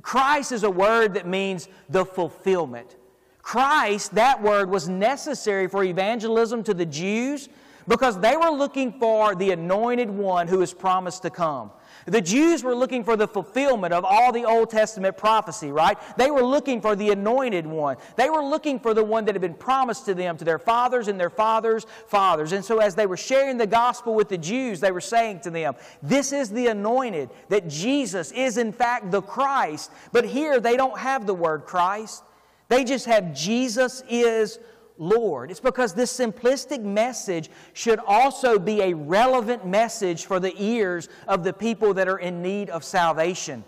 Christ 0.00 0.52
is 0.52 0.62
a 0.62 0.70
word 0.70 1.14
that 1.14 1.26
means 1.26 1.68
the 1.88 2.04
fulfillment. 2.04 2.96
Christ, 3.42 4.14
that 4.14 4.40
word, 4.40 4.70
was 4.70 4.88
necessary 4.88 5.66
for 5.68 5.82
evangelism 5.82 6.62
to 6.62 6.72
the 6.72 6.86
Jews 6.86 7.48
because 7.88 8.18
they 8.20 8.36
were 8.36 8.50
looking 8.50 8.92
for 8.92 9.34
the 9.34 9.50
anointed 9.50 10.10
one 10.10 10.48
who 10.48 10.62
is 10.62 10.72
promised 10.72 11.22
to 11.22 11.30
come. 11.30 11.70
The 12.06 12.20
Jews 12.20 12.62
were 12.62 12.74
looking 12.74 13.02
for 13.02 13.16
the 13.16 13.26
fulfillment 13.26 13.94
of 13.94 14.04
all 14.04 14.30
the 14.30 14.44
Old 14.44 14.68
Testament 14.68 15.16
prophecy, 15.16 15.72
right? 15.72 15.96
They 16.18 16.30
were 16.30 16.42
looking 16.42 16.80
for 16.80 16.94
the 16.94 17.10
anointed 17.10 17.66
one. 17.66 17.96
They 18.16 18.28
were 18.28 18.42
looking 18.42 18.78
for 18.78 18.92
the 18.92 19.04
one 19.04 19.24
that 19.24 19.34
had 19.34 19.40
been 19.40 19.54
promised 19.54 20.04
to 20.06 20.14
them, 20.14 20.36
to 20.36 20.44
their 20.44 20.58
fathers 20.58 21.08
and 21.08 21.18
their 21.18 21.30
fathers' 21.30 21.86
fathers. 22.06 22.52
And 22.52 22.64
so, 22.64 22.78
as 22.78 22.94
they 22.94 23.06
were 23.06 23.16
sharing 23.16 23.56
the 23.56 23.66
gospel 23.66 24.14
with 24.14 24.28
the 24.28 24.38
Jews, 24.38 24.80
they 24.80 24.92
were 24.92 25.00
saying 25.00 25.40
to 25.40 25.50
them, 25.50 25.74
This 26.02 26.32
is 26.32 26.50
the 26.50 26.66
anointed, 26.66 27.30
that 27.48 27.68
Jesus 27.68 28.32
is 28.32 28.58
in 28.58 28.72
fact 28.72 29.10
the 29.10 29.22
Christ. 29.22 29.90
But 30.12 30.26
here 30.26 30.60
they 30.60 30.76
don't 30.76 30.98
have 30.98 31.26
the 31.26 31.34
word 31.34 31.64
Christ, 31.64 32.22
they 32.68 32.84
just 32.84 33.06
have 33.06 33.34
Jesus 33.34 34.02
is 34.08 34.58
Lord. 34.98 35.50
It's 35.50 35.60
because 35.60 35.92
this 35.94 36.16
simplistic 36.16 36.82
message 36.82 37.50
should 37.72 37.98
also 38.06 38.58
be 38.58 38.80
a 38.80 38.94
relevant 38.94 39.66
message 39.66 40.26
for 40.26 40.38
the 40.38 40.54
ears 40.56 41.08
of 41.26 41.44
the 41.44 41.52
people 41.52 41.94
that 41.94 42.08
are 42.08 42.18
in 42.18 42.42
need 42.42 42.70
of 42.70 42.84
salvation. 42.84 43.64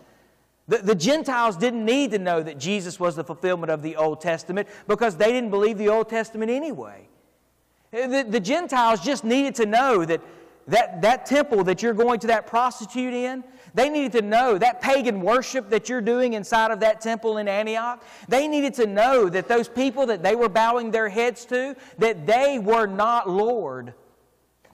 The, 0.69 0.79
the, 0.79 0.95
Gentiles 0.95 1.57
didn't 1.57 1.85
need 1.85 2.11
to 2.11 2.19
know 2.19 2.43
that 2.43 2.59
Jesus 2.59 2.99
was 2.99 3.15
the 3.15 3.23
fulfillment 3.23 3.71
of 3.71 3.83
the 3.83 3.97
Old 3.97 4.21
Testament 4.21 4.67
because 4.89 5.17
they 5.17 5.33
didn't 5.33 5.51
believe 5.51 5.79
the 5.79 5.89
Old 5.89 6.09
Testament 6.09 6.51
anyway. 6.51 7.07
The, 7.93 8.27
the 8.29 8.41
Gentiles 8.41 9.01
just 9.01 9.25
needed 9.25 9.55
to 9.57 9.67
know 9.67 10.05
that, 10.05 10.21
that 10.69 11.03
that 11.03 11.27
temple 11.27 11.65
that 11.65 11.83
you're 11.83 11.95
going 11.95 12.19
to 12.21 12.27
that 12.29 12.47
prostitute 12.47 13.15
in, 13.15 13.45
they 13.75 13.89
needed 13.89 14.13
to 14.13 14.23
know 14.23 14.59
that 14.59 14.81
pagan 14.81 15.21
worship 15.21 15.69
that 15.71 15.89
you're 15.89 16.01
doing 16.01 16.33
inside 16.33 16.71
of 16.71 16.81
that 16.81 17.01
temple 17.01 17.39
in 17.39 17.47
Antioch. 17.47 18.03
They 18.29 18.49
needed 18.49 18.75
to 18.75 18.87
know 18.87 19.29
that 19.29 19.49
those 19.49 19.69
people 19.69 20.07
that 20.07 20.23
they 20.23 20.35
were 20.35 20.49
bowing 20.49 20.91
their 20.91 21.09
heads 21.09 21.45
to, 21.47 21.77
that 21.99 22.27
they 22.27 22.59
were 22.59 22.87
not 22.87 23.29
Lord. 23.29 23.95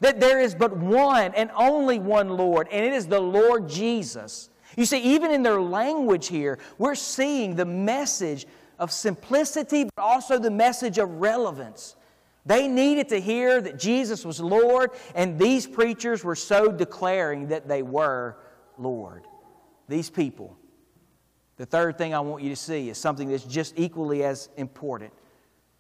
That 0.01 0.21
there 0.21 0.41
is 0.41 0.55
but 0.55 0.77
one 0.77 1.35
and 1.35 1.51
only 1.55 1.99
one 1.99 2.29
Lord, 2.29 2.69
and 2.71 2.85
it 2.85 2.93
is 2.93 3.07
the 3.07 3.21
Lord 3.21 3.69
Jesus. 3.69 4.51
You 4.77 4.85
see, 4.85 5.01
even 5.01 5.31
in 5.31 5.43
their 5.43 5.61
language 5.61 6.29
here, 6.29 6.59
we're 6.79 6.95
seeing 6.95 7.57
the 7.57 7.65
message 7.65 8.47
of 8.79 8.91
simplicity, 8.91 9.85
but 9.85 10.03
also 10.03 10.39
the 10.39 10.51
message 10.51 10.99
of 10.99 11.11
relevance. 11.21 11.97
They 12.45 12.67
needed 12.67 13.09
to 13.11 13.21
hear 13.21 13.61
that 13.61 13.79
Jesus 13.79 14.25
was 14.25 14.41
Lord, 14.41 14.91
and 15.15 15.39
these 15.39 15.67
preachers 15.67 16.25
were 16.25 16.35
so 16.35 16.73
declaring 16.73 17.49
that 17.49 17.69
they 17.69 17.83
were 17.83 18.37
Lord. 18.79 19.25
These 19.89 20.11
people. 20.11 20.57
The 21.57 21.67
third 21.67 21.99
thing 21.99 22.15
I 22.15 22.21
want 22.21 22.43
you 22.43 22.51
to 22.51 22.57
see 22.57 22.89
is 22.89 22.99
something 22.99 23.29
that's 23.29 23.45
just 23.45 23.79
equally 23.79 24.25
as 24.25 24.49
important. 24.57 25.13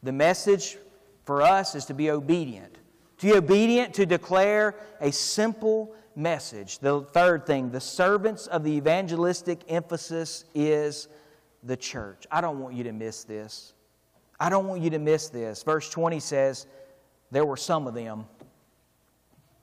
The 0.02 0.12
message 0.12 0.78
for 1.24 1.42
us 1.42 1.74
is 1.74 1.84
to 1.86 1.94
be 1.94 2.10
obedient. 2.10 2.78
To 3.18 3.26
be 3.26 3.32
obedient, 3.34 3.94
to 3.94 4.06
declare 4.06 4.76
a 5.00 5.10
simple 5.10 5.94
message. 6.14 6.78
The 6.78 7.00
third 7.00 7.46
thing, 7.46 7.70
the 7.70 7.80
servants 7.80 8.46
of 8.46 8.64
the 8.64 8.72
evangelistic 8.72 9.60
emphasis 9.68 10.44
is 10.54 11.08
the 11.62 11.76
church. 11.76 12.26
I 12.30 12.40
don't 12.40 12.60
want 12.60 12.74
you 12.74 12.84
to 12.84 12.92
miss 12.92 13.24
this. 13.24 13.74
I 14.42 14.48
don't 14.48 14.66
want 14.66 14.82
you 14.82 14.90
to 14.90 14.98
miss 14.98 15.28
this. 15.28 15.62
Verse 15.62 15.88
20 15.88 16.18
says, 16.18 16.66
There 17.30 17.44
were 17.44 17.56
some 17.56 17.86
of 17.86 17.94
them, 17.94 18.26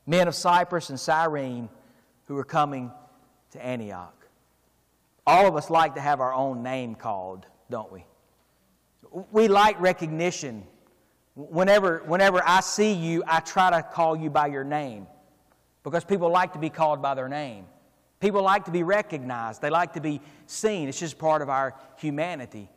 men 0.08 0.30
of 0.30 0.36
Cyprus 0.36 0.90
and 0.90 0.98
Cyrene, 0.98 1.68
who 2.28 2.36
were 2.36 2.46
coming 2.46 2.90
to 3.52 3.62
Antioch. 3.62 4.16
All 5.28 5.46
of 5.46 5.58
us 5.58 5.70
like 5.70 5.96
to 5.96 6.02
have 6.02 6.22
our 6.22 6.34
own 6.34 6.64
name 6.64 6.96
called, 6.96 7.46
don't 7.70 7.92
we? 7.92 8.06
We 9.34 9.50
like 9.50 9.78
recognition. 9.82 10.64
Whenever, 11.36 12.02
whenever 12.06 12.42
I 12.46 12.62
see 12.62 12.94
you, 12.94 13.22
I 13.28 13.42
try 13.42 13.72
to 13.72 13.84
call 13.84 14.16
you 14.16 14.30
by 14.30 14.48
your 14.48 14.64
name 14.64 15.08
because 15.84 16.06
people 16.06 16.32
like 16.32 16.54
to 16.54 16.60
be 16.60 16.70
called 16.70 17.02
by 17.02 17.16
their 17.16 17.28
name. 17.28 17.66
People 18.22 18.44
like 18.44 18.64
to 18.64 18.72
be 18.72 18.84
recognized, 18.84 19.62
they 19.62 19.70
like 19.70 19.92
to 19.94 20.02
be 20.02 20.22
seen. 20.46 20.88
It's 20.88 21.02
just 21.02 21.20
part 21.20 21.42
of 21.42 21.50
our 21.50 21.76
humanity. 21.98 22.70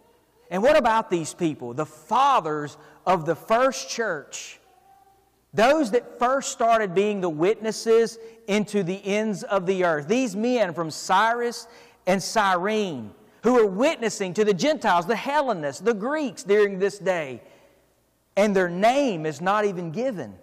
And 0.53 0.63
what 0.63 0.77
about 0.77 1.11
these 1.11 1.33
people, 1.33 1.73
the 1.73 1.87
fathers 1.87 2.77
of 3.07 3.25
the 3.25 3.35
first 3.35 3.89
church? 3.89 4.61
Those 5.55 5.93
that 5.93 6.19
first 6.19 6.53
started 6.53 6.95
being 6.95 7.23
the 7.23 7.31
witnesses 7.31 8.19
into 8.47 8.83
the 8.83 9.01
ends 9.03 9.45
of 9.45 9.65
the 9.65 9.85
earth. 9.85 10.09
These 10.09 10.37
men 10.37 10.75
from 10.75 10.91
Cyprus 10.91 11.67
and 12.07 12.23
Cyrene 12.23 13.13
who 13.43 13.55
were 13.55 13.67
witnessing 13.67 14.35
to 14.35 14.45
the 14.45 14.53
Gentiles, 14.53 15.07
the 15.07 15.17
Hellenists, 15.17 15.81
the 15.81 15.95
Greeks 15.95 16.43
during 16.43 16.79
this 16.79 16.99
day. 16.99 17.43
And 18.37 18.55
their 18.55 18.69
name 18.69 19.25
is 19.25 19.41
not 19.41 19.65
even 19.65 19.91
given. 19.91 20.35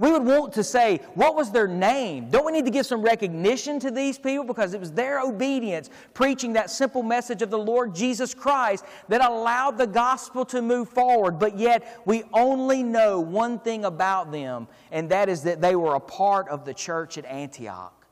We 0.00 0.12
would 0.12 0.24
want 0.24 0.52
to 0.52 0.62
say, 0.62 1.00
what 1.14 1.34
was 1.34 1.50
their 1.50 1.66
name? 1.66 2.30
Don't 2.30 2.46
we 2.46 2.52
need 2.52 2.64
to 2.66 2.70
give 2.70 2.86
some 2.86 3.02
recognition 3.02 3.80
to 3.80 3.90
these 3.90 4.16
people 4.16 4.44
because 4.44 4.72
it 4.72 4.78
was 4.78 4.92
their 4.92 5.20
obedience 5.20 5.90
preaching 6.14 6.52
that 6.52 6.70
simple 6.70 7.02
message 7.02 7.42
of 7.42 7.50
the 7.50 7.58
Lord 7.58 7.96
Jesus 7.96 8.32
Christ 8.32 8.84
that 9.08 9.24
allowed 9.24 9.76
the 9.76 9.88
gospel 9.88 10.44
to 10.46 10.62
move 10.62 10.88
forward. 10.88 11.40
But 11.40 11.58
yet, 11.58 12.00
we 12.04 12.22
only 12.32 12.84
know 12.84 13.18
one 13.18 13.58
thing 13.58 13.84
about 13.84 14.30
them, 14.30 14.68
and 14.92 15.08
that 15.10 15.28
is 15.28 15.42
that 15.42 15.60
they 15.60 15.74
were 15.74 15.96
a 15.96 16.00
part 16.00 16.48
of 16.48 16.64
the 16.64 16.74
church 16.74 17.18
at 17.18 17.24
Antioch. 17.24 18.06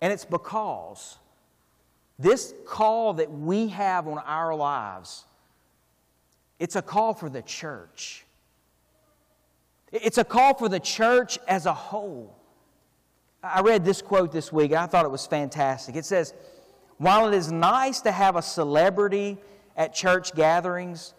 And 0.00 0.12
it's 0.12 0.24
because 0.24 1.18
this 2.18 2.54
call 2.66 3.14
that 3.14 3.30
we 3.30 3.68
have 3.68 4.08
on 4.08 4.18
our 4.18 4.52
lives, 4.52 5.24
it's 6.58 6.74
a 6.74 6.82
call 6.82 7.14
for 7.14 7.30
the 7.30 7.42
church. 7.42 8.24
It's 9.92 10.18
a 10.18 10.24
call 10.24 10.54
for 10.54 10.68
the 10.68 10.80
church 10.80 11.38
as 11.48 11.66
a 11.66 11.72
whole. 11.72 12.34
I 13.42 13.60
read 13.60 13.84
this 13.84 14.02
quote 14.02 14.32
this 14.32 14.52
week, 14.52 14.72
I 14.72 14.86
thought 14.86 15.04
it 15.04 15.10
was 15.10 15.26
fantastic. 15.26 15.96
It 15.96 16.04
says, 16.04 16.34
While 16.98 17.28
it 17.28 17.36
is 17.36 17.52
nice 17.52 18.00
to 18.02 18.12
have 18.12 18.36
a 18.36 18.42
celebrity 18.42 19.38
at 19.76 19.94
church 19.94 20.34
gatherings, 20.34 21.14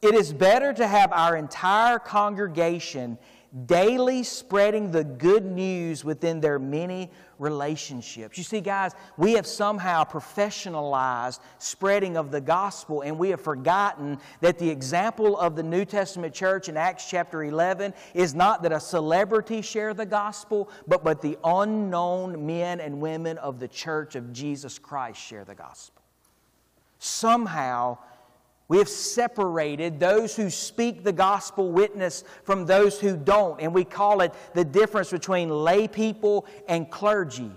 it 0.00 0.14
is 0.14 0.32
better 0.32 0.72
to 0.72 0.86
have 0.86 1.12
our 1.12 1.36
entire 1.36 1.98
congregation 1.98 3.18
daily 3.66 4.22
spreading 4.22 4.90
the 4.90 5.04
good 5.04 5.44
news 5.44 6.04
within 6.04 6.40
their 6.40 6.58
many 6.58 7.10
relationships. 7.38 8.38
You 8.38 8.44
see, 8.44 8.60
guys, 8.60 8.92
we 9.18 9.32
have 9.32 9.46
somehow 9.46 10.04
professionalized 10.04 11.40
spreading 11.58 12.16
of 12.16 12.30
the 12.30 12.40
gospel, 12.40 13.02
and 13.02 13.18
we 13.18 13.28
have 13.28 13.42
forgotten 13.42 14.18
that 14.40 14.58
the 14.58 14.70
example 14.70 15.38
of 15.38 15.54
the 15.54 15.62
New 15.62 15.84
Testament 15.84 16.32
church 16.32 16.70
in 16.70 16.78
Acts 16.78 17.10
chapter 17.10 17.44
11 17.44 17.92
is 18.14 18.34
not 18.34 18.62
that 18.62 18.72
a 18.72 18.80
celebrity 18.80 19.60
share 19.60 19.92
the 19.92 20.06
gospel, 20.06 20.70
but, 20.86 21.04
but 21.04 21.20
the 21.20 21.36
unknown 21.44 22.46
men 22.46 22.80
and 22.80 23.00
women 23.00 23.36
of 23.38 23.60
the 23.60 23.68
church 23.68 24.14
of 24.14 24.32
Jesus 24.32 24.78
Christ 24.78 25.20
share 25.20 25.44
the 25.44 25.54
gospel. 25.54 26.02
Somehow, 26.98 27.98
we 28.72 28.78
have 28.78 28.88
separated 28.88 30.00
those 30.00 30.34
who 30.34 30.48
speak 30.48 31.04
the 31.04 31.12
gospel 31.12 31.70
witness 31.70 32.24
from 32.42 32.64
those 32.64 32.98
who 32.98 33.18
don't, 33.18 33.60
and 33.60 33.74
we 33.74 33.84
call 33.84 34.22
it 34.22 34.32
the 34.54 34.64
difference 34.64 35.10
between 35.10 35.50
lay 35.50 35.86
people 35.86 36.46
and 36.68 36.90
clergy. 36.90 37.50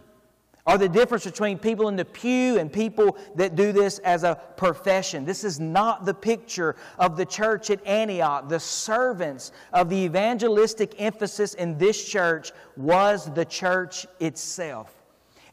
or 0.65 0.77
the 0.77 0.89
difference 0.89 1.23
between 1.23 1.57
people 1.57 1.87
in 1.87 1.95
the 1.95 2.03
pew 2.03 2.57
and 2.57 2.73
people 2.73 3.17
that 3.35 3.55
do 3.55 3.71
this 3.71 3.99
as 3.99 4.23
a 4.25 4.35
profession. 4.57 5.23
This 5.23 5.45
is 5.45 5.57
not 5.57 6.05
the 6.05 6.13
picture 6.13 6.75
of 6.99 7.15
the 7.15 7.25
church 7.25 7.69
at 7.69 7.85
Antioch. 7.87 8.49
The 8.49 8.59
servants 8.59 9.53
of 9.71 9.89
the 9.89 9.95
evangelistic 9.95 10.95
emphasis 10.99 11.53
in 11.53 11.77
this 11.77 12.03
church 12.03 12.51
was 12.75 13.33
the 13.33 13.45
church 13.45 14.05
itself. 14.19 14.94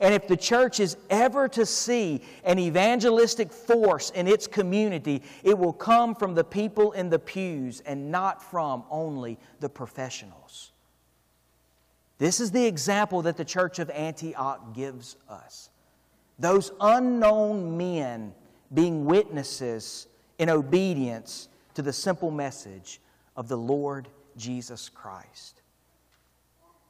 And 0.02 0.12
if 0.12 0.26
the 0.26 0.36
church 0.36 0.80
is 0.80 0.96
ever 1.10 1.46
to 1.50 1.64
see 1.64 2.22
an 2.42 2.58
evangelistic 2.58 3.52
force 3.52 4.10
in 4.10 4.26
its 4.26 4.48
community, 4.48 5.22
it 5.44 5.56
will 5.56 5.72
come 5.72 6.16
from 6.16 6.34
the 6.34 6.42
people 6.42 6.90
in 6.90 7.08
the 7.08 7.20
pews 7.20 7.80
and 7.86 8.10
not 8.10 8.42
from 8.42 8.82
only 8.90 9.38
the 9.60 9.68
professionals. 9.68 10.72
This 12.18 12.40
is 12.40 12.50
the 12.50 12.66
example 12.66 13.22
that 13.22 13.36
the 13.36 13.44
church 13.44 13.78
of 13.78 13.90
Antioch 13.90 14.74
gives 14.74 15.16
us. 15.28 15.70
Those 16.36 16.72
unknown 16.80 17.76
men 17.76 18.34
being 18.74 19.04
witnesses 19.04 20.08
in 20.38 20.50
obedience 20.50 21.48
to 21.74 21.82
the 21.82 21.92
simple 21.92 22.32
message 22.32 23.00
of 23.36 23.46
the 23.46 23.56
Lord 23.56 24.08
Jesus 24.36 24.88
Christ. 24.88 25.62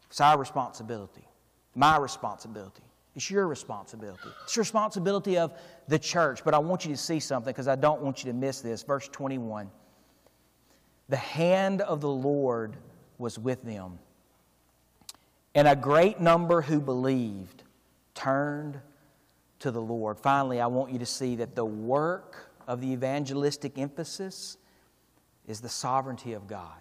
It's 0.09 0.23
our 0.23 0.39
responsibility, 0.39 1.29
my 1.75 1.99
responsibility. 1.99 2.83
It's 3.15 3.31
your 3.31 3.47
responsibility. 3.47 4.29
It's 4.45 4.57
your 4.57 4.63
responsibility 4.63 5.37
of 5.37 5.53
the 5.89 5.99
church. 5.99 6.43
But 6.45 6.55
I 6.55 6.59
want 6.59 6.85
you 6.85 6.93
to 6.93 6.97
see 6.97 7.21
something 7.21 7.53
because 7.53 7.69
I 7.69 7.77
don't 7.77 8.01
want 8.01 8.25
you 8.25 8.33
to 8.33 8.37
miss 8.37 8.61
this. 8.61 8.83
Verse 8.83 9.09
21. 9.09 9.71
The 11.09 11.17
hand 11.17 11.83
of 11.83 12.01
the 12.01 12.09
Lord 12.09 12.77
was 13.19 13.39
with 13.39 13.63
them 13.63 13.99
and 15.55 15.69
a 15.69 15.77
great 15.77 16.21
number 16.21 16.63
who 16.63 16.81
believed 16.81 17.63
turned 18.15 18.81
to 19.59 19.71
the 19.71 19.81
Lord. 19.81 20.19
Finally, 20.19 20.61
I 20.61 20.67
want 20.67 20.93
you 20.93 20.99
to 20.99 21.07
see 21.07 21.37
that 21.37 21.55
the 21.55 21.65
work 21.65 22.51
of 22.67 22.81
the 22.81 22.93
evangelistic 22.93 23.79
emphasis 23.79 24.57
is 25.47 25.61
the 25.61 25.69
sovereignty 25.69 26.33
of 26.33 26.47
God. 26.47 26.77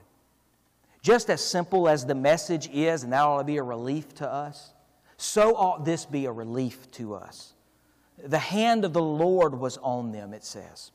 Just 1.01 1.29
as 1.29 1.43
simple 1.43 1.89
as 1.89 2.05
the 2.05 2.15
message 2.15 2.69
is, 2.71 3.03
and 3.03 3.11
that 3.11 3.21
ought 3.21 3.39
to 3.39 3.43
be 3.43 3.57
a 3.57 3.63
relief 3.63 4.13
to 4.15 4.31
us, 4.31 4.73
so 5.21 5.55
ought 5.55 5.85
this 5.85 6.05
be 6.05 6.25
a 6.25 6.31
relief 6.31 6.89
to 6.91 7.15
us. 7.15 7.53
The 8.23 8.39
hand 8.39 8.85
of 8.85 8.93
the 8.93 9.01
Lord 9.01 9.59
was 9.59 9.77
on 9.77 10.11
them, 10.11 10.33
it 10.33 10.43
says 10.43 10.91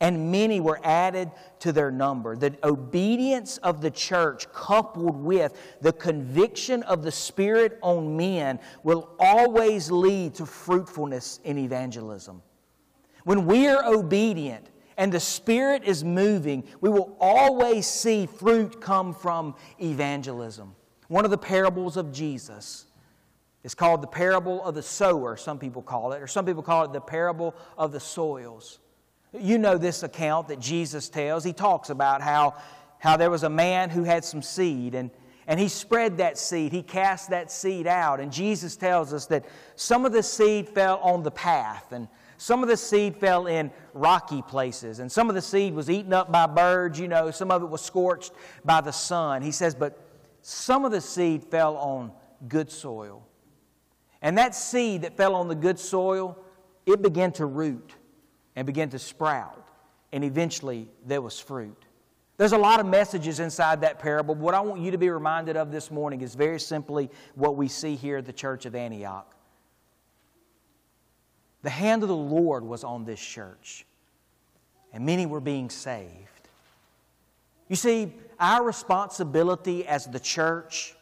and 0.00 0.30
many 0.30 0.60
were 0.60 0.80
added 0.84 1.30
to 1.60 1.72
their 1.72 1.90
number. 1.90 2.36
The 2.36 2.54
obedience 2.62 3.58
of 3.58 3.80
the 3.80 3.90
church, 3.90 4.50
coupled 4.52 5.16
with 5.16 5.58
the 5.80 5.92
conviction 5.92 6.82
of 6.84 7.02
the 7.02 7.12
Spirit 7.12 7.78
on 7.82 8.16
men, 8.16 8.58
will 8.82 9.10
always 9.18 9.90
lead 9.90 10.34
to 10.34 10.46
fruitfulness 10.46 11.40
in 11.44 11.58
evangelism. 11.58 12.42
When 13.24 13.46
we 13.46 13.66
are 13.66 13.84
obedient 13.84 14.68
and 14.98 15.12
the 15.12 15.20
Spirit 15.20 15.84
is 15.84 16.04
moving, 16.04 16.64
we 16.80 16.90
will 16.90 17.16
always 17.20 17.86
see 17.86 18.26
fruit 18.26 18.80
come 18.80 19.14
from 19.14 19.54
evangelism. 19.80 20.74
One 21.08 21.24
of 21.24 21.30
the 21.30 21.38
parables 21.38 21.96
of 21.96 22.12
Jesus 22.12 22.85
is 23.66 23.74
called 23.74 24.00
the 24.00 24.06
parable 24.06 24.62
of 24.62 24.76
the 24.76 24.82
sower, 24.82 25.36
some 25.36 25.58
people 25.58 25.82
call 25.82 26.12
it, 26.12 26.22
or 26.22 26.28
some 26.28 26.46
people 26.46 26.62
call 26.62 26.84
it 26.84 26.92
the 26.92 27.00
parable 27.00 27.52
of 27.76 27.90
the 27.90 27.98
soils. 27.98 28.78
You 29.36 29.58
know 29.58 29.76
this 29.76 30.04
account 30.04 30.46
that 30.48 30.60
Jesus 30.60 31.08
tells. 31.08 31.42
He 31.42 31.52
talks 31.52 31.90
about 31.90 32.22
how, 32.22 32.54
how 33.00 33.16
there 33.16 33.28
was 33.28 33.42
a 33.42 33.50
man 33.50 33.90
who 33.90 34.04
had 34.04 34.24
some 34.24 34.40
seed 34.40 34.94
and, 34.94 35.10
and 35.48 35.58
he 35.58 35.66
spread 35.66 36.18
that 36.18 36.38
seed. 36.38 36.70
He 36.70 36.80
cast 36.80 37.30
that 37.30 37.50
seed 37.50 37.88
out. 37.88 38.20
And 38.20 38.32
Jesus 38.32 38.76
tells 38.76 39.12
us 39.12 39.26
that 39.26 39.44
some 39.74 40.04
of 40.04 40.12
the 40.12 40.22
seed 40.22 40.68
fell 40.68 40.98
on 40.98 41.24
the 41.24 41.32
path 41.32 41.90
and 41.90 42.06
some 42.38 42.62
of 42.62 42.68
the 42.68 42.76
seed 42.76 43.16
fell 43.16 43.48
in 43.48 43.72
rocky 43.94 44.42
places, 44.42 45.00
and 45.00 45.10
some 45.10 45.28
of 45.28 45.34
the 45.34 45.42
seed 45.42 45.74
was 45.74 45.90
eaten 45.90 46.12
up 46.12 46.30
by 46.30 46.46
birds, 46.46 47.00
you 47.00 47.08
know, 47.08 47.32
some 47.32 47.50
of 47.50 47.62
it 47.62 47.66
was 47.66 47.80
scorched 47.80 48.30
by 48.64 48.80
the 48.80 48.92
sun. 48.92 49.40
He 49.42 49.50
says, 49.50 49.74
but 49.74 49.98
some 50.42 50.84
of 50.84 50.92
the 50.92 51.00
seed 51.00 51.42
fell 51.42 51.76
on 51.78 52.12
good 52.46 52.70
soil. 52.70 53.26
And 54.22 54.38
that 54.38 54.54
seed 54.54 55.02
that 55.02 55.16
fell 55.16 55.34
on 55.34 55.48
the 55.48 55.54
good 55.54 55.78
soil, 55.78 56.38
it 56.86 57.02
began 57.02 57.32
to 57.32 57.46
root 57.46 57.94
and 58.54 58.66
began 58.66 58.88
to 58.90 58.98
sprout, 58.98 59.68
and 60.12 60.24
eventually 60.24 60.88
there 61.04 61.20
was 61.20 61.38
fruit. 61.38 61.84
There's 62.38 62.52
a 62.52 62.58
lot 62.58 62.80
of 62.80 62.86
messages 62.86 63.40
inside 63.40 63.80
that 63.80 63.98
parable. 63.98 64.34
What 64.34 64.54
I 64.54 64.60
want 64.60 64.80
you 64.80 64.90
to 64.90 64.98
be 64.98 65.08
reminded 65.08 65.56
of 65.56 65.70
this 65.70 65.90
morning 65.90 66.20
is 66.20 66.34
very 66.34 66.60
simply 66.60 67.10
what 67.34 67.56
we 67.56 67.68
see 67.68 67.96
here 67.96 68.18
at 68.18 68.26
the 68.26 68.32
church 68.32 68.66
of 68.66 68.74
Antioch. 68.74 69.34
The 71.62 71.70
hand 71.70 72.02
of 72.02 72.08
the 72.08 72.16
Lord 72.16 72.62
was 72.62 72.84
on 72.84 73.04
this 73.04 73.20
church, 73.20 73.86
and 74.92 75.04
many 75.04 75.26
were 75.26 75.40
being 75.40 75.70
saved. 75.70 76.48
You 77.68 77.76
see, 77.76 78.12
our 78.38 78.62
responsibility 78.62 79.86
as 79.86 80.06
the 80.06 80.20
church 80.20 80.94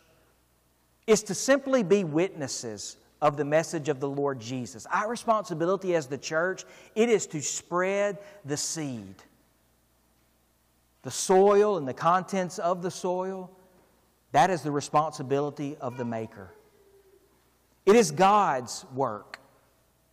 is 1.06 1.22
to 1.24 1.34
simply 1.34 1.82
be 1.82 2.04
witnesses 2.04 2.96
of 3.24 3.38
the 3.38 3.44
message 3.44 3.88
of 3.88 4.00
the 4.00 4.08
Lord 4.08 4.38
Jesus. 4.38 4.86
Our 4.92 5.08
responsibility 5.08 5.94
as 5.94 6.08
the 6.08 6.18
church, 6.18 6.64
it 6.94 7.08
is 7.08 7.26
to 7.28 7.40
spread 7.40 8.18
the 8.44 8.58
seed. 8.58 9.14
The 11.00 11.10
soil 11.10 11.78
and 11.78 11.88
the 11.88 11.94
contents 11.94 12.58
of 12.58 12.82
the 12.82 12.90
soil, 12.90 13.50
that 14.32 14.50
is 14.50 14.60
the 14.60 14.70
responsibility 14.70 15.74
of 15.80 15.96
the 15.96 16.04
maker. 16.04 16.50
It 17.86 17.96
is 17.96 18.10
God's 18.10 18.84
work. 18.94 19.40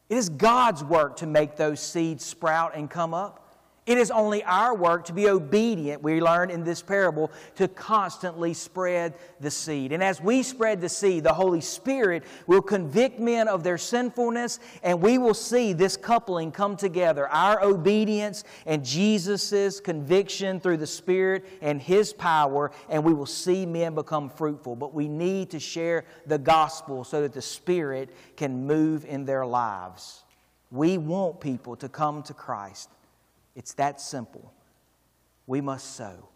It 0.07 0.15
is 0.17 0.29
God's 0.29 0.81
work 0.81 1.17
to 1.17 1.27
make 1.27 1.57
those 1.57 1.81
seeds 1.81 2.23
sprout 2.23 2.77
and 2.77 2.89
come 2.89 3.13
up. 3.13 3.40
It 3.87 3.97
is 3.97 4.11
only 4.11 4.43
our 4.43 4.75
work 4.75 5.05
to 5.05 5.13
be 5.13 5.27
obedient, 5.27 6.03
we 6.03 6.21
learn 6.21 6.51
in 6.51 6.63
this 6.63 6.83
parable, 6.83 7.31
to 7.55 7.67
constantly 7.67 8.53
spread 8.53 9.15
the 9.39 9.49
seed. 9.49 9.91
And 9.91 10.03
as 10.03 10.21
we 10.21 10.43
spread 10.43 10.81
the 10.81 10.87
seed, 10.87 11.23
the 11.23 11.33
Holy 11.33 11.61
Spirit 11.61 12.23
will 12.45 12.61
convict 12.61 13.19
men 13.19 13.47
of 13.47 13.63
their 13.63 13.79
sinfulness, 13.79 14.59
and 14.83 15.01
we 15.01 15.17
will 15.17 15.33
see 15.33 15.73
this 15.73 15.97
coupling 15.97 16.51
come 16.51 16.77
together 16.77 17.27
our 17.29 17.63
obedience 17.63 18.43
and 18.67 18.85
Jesus' 18.85 19.79
conviction 19.79 20.59
through 20.59 20.77
the 20.77 20.85
Spirit 20.85 21.43
and 21.59 21.81
His 21.81 22.13
power, 22.13 22.71
and 22.87 23.03
we 23.03 23.15
will 23.15 23.25
see 23.25 23.65
men 23.65 23.95
become 23.95 24.29
fruitful. 24.29 24.75
But 24.75 24.93
we 24.93 25.07
need 25.07 25.49
to 25.49 25.59
share 25.59 26.05
the 26.27 26.37
gospel 26.37 27.03
so 27.03 27.23
that 27.23 27.33
the 27.33 27.41
Spirit 27.41 28.11
can 28.37 28.67
move 28.67 29.05
in 29.05 29.25
their 29.25 29.43
lives. 29.43 30.23
We 30.69 30.99
want 30.99 31.41
people 31.41 31.75
to 31.77 31.89
come 31.89 32.21
to 32.23 32.35
Christ. 32.35 32.87
It's 33.55 33.73
that 33.73 33.99
simple. 33.99 34.53
We 35.47 35.61
must 35.61 35.95
sow. 35.95 36.29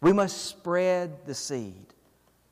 We 0.00 0.12
must 0.12 0.44
spread 0.44 1.26
the 1.26 1.34
seed. 1.34 1.94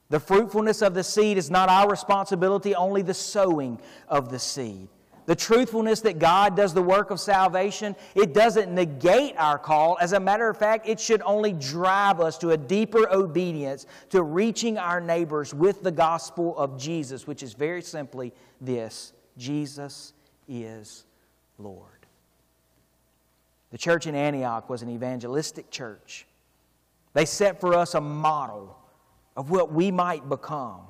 The 0.09 0.21
fruitfulness 0.21 0.83
of 0.83 0.95
the 0.95 1.05
seed 1.05 1.39
is 1.39 1.51
not 1.51 1.69
our 1.69 1.89
responsibility, 1.89 2.75
only 2.75 3.03
the 3.03 3.15
sowing 3.15 3.81
of 4.09 4.31
the 4.31 4.39
seed. 4.39 4.89
The 5.25 5.37
truthfulness 5.37 6.01
that 6.01 6.19
God 6.19 6.57
does 6.57 6.75
the 6.75 6.83
work 6.83 7.11
of 7.11 7.21
salvation, 7.21 7.95
it 8.15 8.35
doesn't 8.35 8.75
negate 8.75 9.35
our 9.39 9.59
call. 9.59 9.97
As 10.01 10.13
a 10.13 10.21
matter 10.21 10.49
of 10.49 10.59
fact, 10.59 10.89
it 10.89 10.99
should 10.99 11.23
only 11.23 11.53
drive 11.53 12.21
us 12.21 12.37
to 12.39 12.51
a 12.51 12.57
deeper 12.57 13.09
obedience 13.11 13.87
to 14.11 14.23
reaching 14.23 14.79
our 14.79 15.01
neighbors 15.01 15.55
with 15.55 15.83
the 15.83 15.93
gospel 15.93 16.59
of 16.59 16.79
Jesus, 16.79 17.27
which 17.27 17.43
is 17.43 17.55
very 17.55 17.83
simply 17.83 18.33
this 18.61 19.13
Jesus 19.39 20.13
is 20.49 21.05
Lord. 21.57 22.02
The 23.73 23.79
church 23.79 24.07
in 24.07 24.15
Antioch 24.15 24.69
was 24.71 24.83
an 24.83 24.91
evangelistic 24.91 25.71
church. 25.71 26.27
They 27.15 27.25
set 27.25 27.61
for 27.61 27.75
us 27.75 27.95
a 27.95 28.01
model 28.01 28.77
of 29.37 29.51
what 29.51 29.73
we 29.73 29.91
might 29.91 30.29
become. 30.29 30.83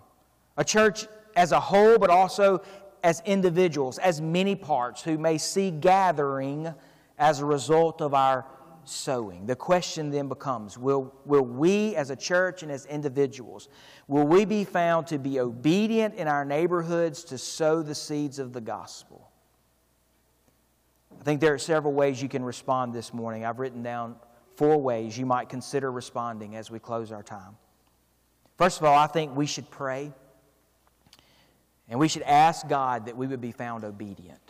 A 0.57 0.65
church 0.65 1.07
as 1.37 1.53
a 1.53 1.61
whole, 1.61 1.99
but 1.99 2.11
also 2.11 2.63
as 3.03 3.23
individuals, 3.25 3.99
as 3.99 4.21
many 4.21 4.55
parts 4.55 5.03
who 5.03 5.17
may 5.17 5.39
see 5.39 5.71
gathering 5.71 6.75
as 7.19 7.41
a 7.41 7.45
result 7.45 8.03
of 8.03 8.15
our 8.15 8.47
sowing. 8.85 9.47
The 9.47 9.57
question 9.57 10.11
then 10.11 10.29
becomes 10.29 10.77
will, 10.77 11.15
will 11.25 11.45
we 11.45 11.95
as 11.95 12.11
a 12.11 12.17
church 12.17 12.63
and 12.63 12.73
as 12.73 12.87
individuals, 12.87 13.69
will 14.09 14.27
we 14.27 14.45
be 14.45 14.65
found 14.65 15.07
to 15.09 15.19
be 15.19 15.39
obedient 15.39 16.15
in 16.15 16.27
our 16.27 16.45
neighborhoods 16.45 17.23
to 17.25 17.39
sow 17.39 17.83
the 17.83 17.95
seeds 17.95 18.39
of 18.39 18.53
the 18.53 18.61
gospel? 18.61 19.32
I 21.23 21.25
think 21.25 21.41
there 21.41 21.55
are 21.55 21.59
several 21.59 21.93
ways 21.93 22.21
you 22.21 22.29
can 22.29 22.43
respond 22.43 22.93
this 22.93 23.15
morning. 23.15 23.45
I've 23.45 23.61
written 23.61 23.81
down 23.81 24.17
four 24.57 24.77
ways 24.79 25.17
you 25.17 25.25
might 25.25 25.49
consider 25.49 25.93
responding 25.93 26.57
as 26.57 26.69
we 26.69 26.81
close 26.81 27.13
our 27.13 27.23
time. 27.23 27.57
First 28.59 28.81
of 28.81 28.85
all, 28.87 28.99
I 28.99 29.07
think 29.07 29.37
we 29.37 29.47
should 29.47 29.71
pray 29.71 30.11
and 31.89 32.01
we 32.01 32.09
should 32.09 32.23
ask 32.23 32.67
God 32.67 33.07
that 33.07 33.17
we 33.17 33.29
would 33.29 33.41
be 33.41 33.53
found 33.53 33.85
obedient. 33.85 34.41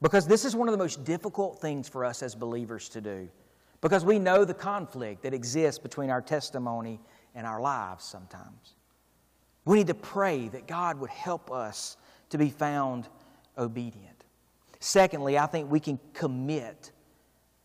Because 0.00 0.26
this 0.26 0.46
is 0.46 0.56
one 0.56 0.66
of 0.66 0.72
the 0.72 0.78
most 0.78 1.04
difficult 1.04 1.60
things 1.60 1.90
for 1.90 2.06
us 2.06 2.22
as 2.22 2.34
believers 2.34 2.88
to 2.88 3.02
do. 3.02 3.28
Because 3.82 4.02
we 4.02 4.18
know 4.18 4.46
the 4.46 4.54
conflict 4.54 5.24
that 5.24 5.34
exists 5.34 5.78
between 5.78 6.08
our 6.08 6.22
testimony 6.22 7.00
and 7.34 7.46
our 7.46 7.60
lives 7.60 8.02
sometimes. 8.02 8.76
We 9.66 9.76
need 9.76 9.88
to 9.88 9.94
pray 9.94 10.48
that 10.48 10.66
God 10.66 10.98
would 11.00 11.10
help 11.10 11.50
us 11.50 11.98
to 12.30 12.38
be 12.38 12.48
found 12.48 13.08
obedient. 13.58 14.19
Secondly, 14.80 15.38
I 15.38 15.46
think 15.46 15.70
we 15.70 15.78
can 15.78 16.00
commit. 16.14 16.90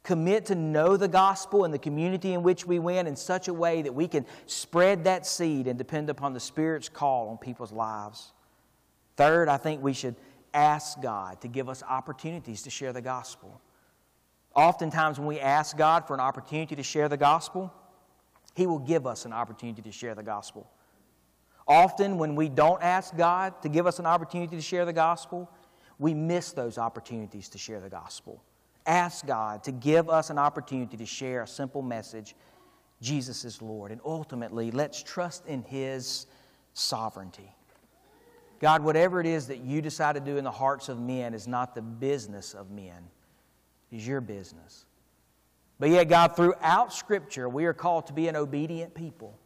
Commit 0.03 0.45
to 0.47 0.55
know 0.55 0.97
the 0.97 1.07
gospel 1.07 1.63
and 1.63 1.73
the 1.73 1.79
community 1.79 2.33
in 2.33 2.43
which 2.43 2.67
we 2.67 2.77
win 2.77 3.07
in 3.07 3.15
such 3.15 3.47
a 3.47 3.53
way 3.53 3.81
that 3.81 3.95
we 3.95 4.07
can 4.07 4.25
spread 4.45 5.05
that 5.05 5.25
seed 5.25 5.67
and 5.67 5.79
depend 5.79 6.09
upon 6.09 6.33
the 6.33 6.39
Spirit's 6.39 6.89
call 6.89 7.29
on 7.29 7.37
people's 7.37 7.71
lives. 7.71 8.33
Third, 9.15 9.47
I 9.47 9.57
think 9.57 9.81
we 9.81 9.93
should 9.93 10.15
ask 10.53 11.01
God 11.01 11.41
to 11.41 11.47
give 11.47 11.69
us 11.69 11.81
opportunities 11.83 12.61
to 12.63 12.69
share 12.69 12.93
the 12.93 13.01
gospel. 13.01 13.61
Oftentimes, 14.53 15.17
when 15.17 15.27
we 15.27 15.39
ask 15.39 15.75
God 15.77 16.05
for 16.07 16.13
an 16.13 16.19
opportunity 16.19 16.75
to 16.75 16.83
share 16.83 17.09
the 17.09 17.17
gospel, 17.17 17.73
He 18.55 18.67
will 18.67 18.79
give 18.79 19.07
us 19.07 19.25
an 19.25 19.33
opportunity 19.33 19.81
to 19.81 19.91
share 19.91 20.15
the 20.15 20.23
gospel. 20.23 20.69
Often, 21.67 22.17
when 22.17 22.35
we 22.35 22.47
don't 22.47 22.81
ask 22.83 23.15
God 23.17 23.61
to 23.63 23.69
give 23.69 23.87
us 23.87 23.99
an 23.99 24.05
opportunity 24.05 24.55
to 24.55 24.61
share 24.61 24.85
the 24.85 24.93
gospel, 24.93 25.49
we 25.99 26.13
miss 26.13 26.51
those 26.51 26.77
opportunities 26.77 27.49
to 27.49 27.57
share 27.57 27.79
the 27.79 27.89
gospel. 27.89 28.43
Ask 28.85 29.25
God 29.25 29.63
to 29.63 29.71
give 29.71 30.09
us 30.09 30.29
an 30.29 30.37
opportunity 30.37 30.97
to 30.97 31.05
share 31.05 31.43
a 31.43 31.47
simple 31.47 31.81
message 31.81 32.35
Jesus 33.01 33.45
is 33.45 33.61
Lord. 33.61 33.91
And 33.91 34.01
ultimately, 34.05 34.71
let's 34.71 35.01
trust 35.01 35.45
in 35.47 35.63
His 35.63 36.27
sovereignty. 36.73 37.51
God, 38.59 38.83
whatever 38.83 39.19
it 39.19 39.27
is 39.27 39.47
that 39.47 39.59
you 39.59 39.81
decide 39.81 40.15
to 40.15 40.21
do 40.21 40.37
in 40.37 40.43
the 40.43 40.51
hearts 40.51 40.87
of 40.87 40.99
men 40.99 41.33
is 41.33 41.47
not 41.47 41.75
the 41.75 41.81
business 41.81 42.53
of 42.53 42.71
men, 42.71 43.09
it 43.91 43.97
is 43.97 44.07
your 44.07 44.21
business. 44.21 44.85
But 45.77 45.89
yet, 45.89 46.07
God, 46.07 46.35
throughout 46.35 46.93
Scripture, 46.93 47.49
we 47.49 47.65
are 47.65 47.73
called 47.73 48.07
to 48.07 48.13
be 48.13 48.27
an 48.27 48.35
obedient 48.35 48.95
people. 48.95 49.37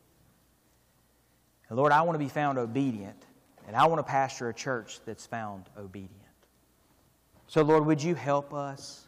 And 1.69 1.77
Lord, 1.77 1.91
I 1.91 2.01
want 2.03 2.15
to 2.15 2.23
be 2.23 2.29
found 2.29 2.57
obedient, 2.57 3.25
and 3.67 3.75
I 3.75 3.87
want 3.87 3.99
to 3.99 4.03
pastor 4.03 4.49
a 4.49 4.53
church 4.53 4.99
that's 5.05 5.25
found 5.25 5.65
obedient. 5.77 6.18
So, 7.49 7.63
Lord, 7.63 7.87
would 7.87 8.03
you 8.03 8.13
help 8.13 8.53
us? 8.53 9.07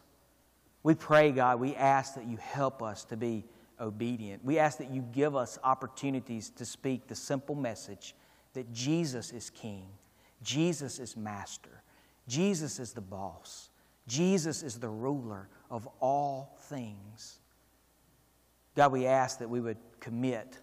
We 0.81 0.95
pray, 0.95 1.31
God, 1.31 1.59
we 1.59 1.75
ask 1.75 2.15
that 2.15 2.25
you 2.25 2.37
help 2.37 2.81
us 2.81 3.03
to 3.05 3.15
be 3.15 3.45
obedient. 3.79 4.43
We 4.43 4.57
ask 4.57 4.79
that 4.79 4.89
you 4.89 5.03
give 5.11 5.35
us 5.35 5.59
opportunities 5.63 6.49
to 6.55 6.65
speak 6.65 7.07
the 7.07 7.13
simple 7.13 7.53
message 7.53 8.15
that 8.53 8.73
Jesus 8.73 9.31
is 9.31 9.51
King, 9.51 9.85
Jesus 10.41 10.97
is 10.97 11.15
Master, 11.15 11.83
Jesus 12.27 12.79
is 12.79 12.93
the 12.93 13.01
boss, 13.01 13.69
Jesus 14.07 14.63
is 14.63 14.79
the 14.79 14.89
ruler 14.89 15.47
of 15.69 15.87
all 15.99 16.57
things. 16.61 17.41
God, 18.75 18.91
we 18.91 19.05
ask 19.05 19.37
that 19.37 19.51
we 19.51 19.61
would 19.61 19.77
commit 19.99 20.57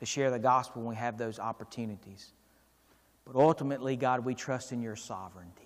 to 0.00 0.04
share 0.04 0.30
the 0.30 0.38
gospel 0.38 0.82
when 0.82 0.90
we 0.90 0.96
have 0.96 1.16
those 1.16 1.38
opportunities. 1.38 2.34
But 3.24 3.36
ultimately, 3.36 3.96
God, 3.96 4.22
we 4.22 4.34
trust 4.34 4.70
in 4.70 4.82
your 4.82 4.96
sovereignty. 4.96 5.61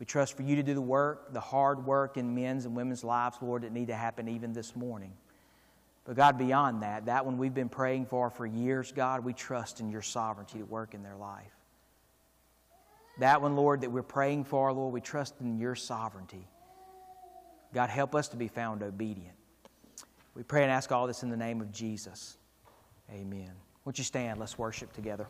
We 0.00 0.06
trust 0.06 0.34
for 0.34 0.42
you 0.42 0.56
to 0.56 0.62
do 0.62 0.72
the 0.72 0.80
work, 0.80 1.32
the 1.32 1.40
hard 1.40 1.84
work 1.84 2.16
in 2.16 2.34
men's 2.34 2.64
and 2.64 2.74
women's 2.74 3.04
lives, 3.04 3.36
Lord, 3.42 3.62
that 3.62 3.72
need 3.72 3.88
to 3.88 3.94
happen 3.94 4.28
even 4.28 4.54
this 4.54 4.74
morning. 4.74 5.12
But 6.04 6.16
God, 6.16 6.38
beyond 6.38 6.82
that, 6.82 7.04
that 7.04 7.26
one 7.26 7.36
we've 7.36 7.52
been 7.52 7.68
praying 7.68 8.06
for 8.06 8.30
for 8.30 8.46
years, 8.46 8.92
God, 8.92 9.22
we 9.22 9.34
trust 9.34 9.78
in 9.78 9.90
your 9.90 10.00
sovereignty 10.00 10.58
to 10.58 10.64
work 10.64 10.94
in 10.94 11.02
their 11.02 11.16
life. 11.16 11.52
That 13.18 13.42
one, 13.42 13.54
Lord, 13.54 13.82
that 13.82 13.92
we're 13.92 14.02
praying 14.02 14.44
for, 14.44 14.72
Lord, 14.72 14.94
we 14.94 15.02
trust 15.02 15.34
in 15.42 15.58
your 15.58 15.74
sovereignty. 15.74 16.48
God, 17.74 17.90
help 17.90 18.14
us 18.14 18.28
to 18.28 18.38
be 18.38 18.48
found 18.48 18.82
obedient. 18.82 19.36
We 20.34 20.42
pray 20.42 20.62
and 20.62 20.72
ask 20.72 20.90
all 20.90 21.06
this 21.06 21.22
in 21.22 21.28
the 21.28 21.36
name 21.36 21.60
of 21.60 21.70
Jesus. 21.70 22.38
Amen. 23.12 23.52
Won't 23.84 23.98
you 23.98 24.04
stand? 24.04 24.40
Let's 24.40 24.56
worship 24.56 24.94
together. 24.94 25.26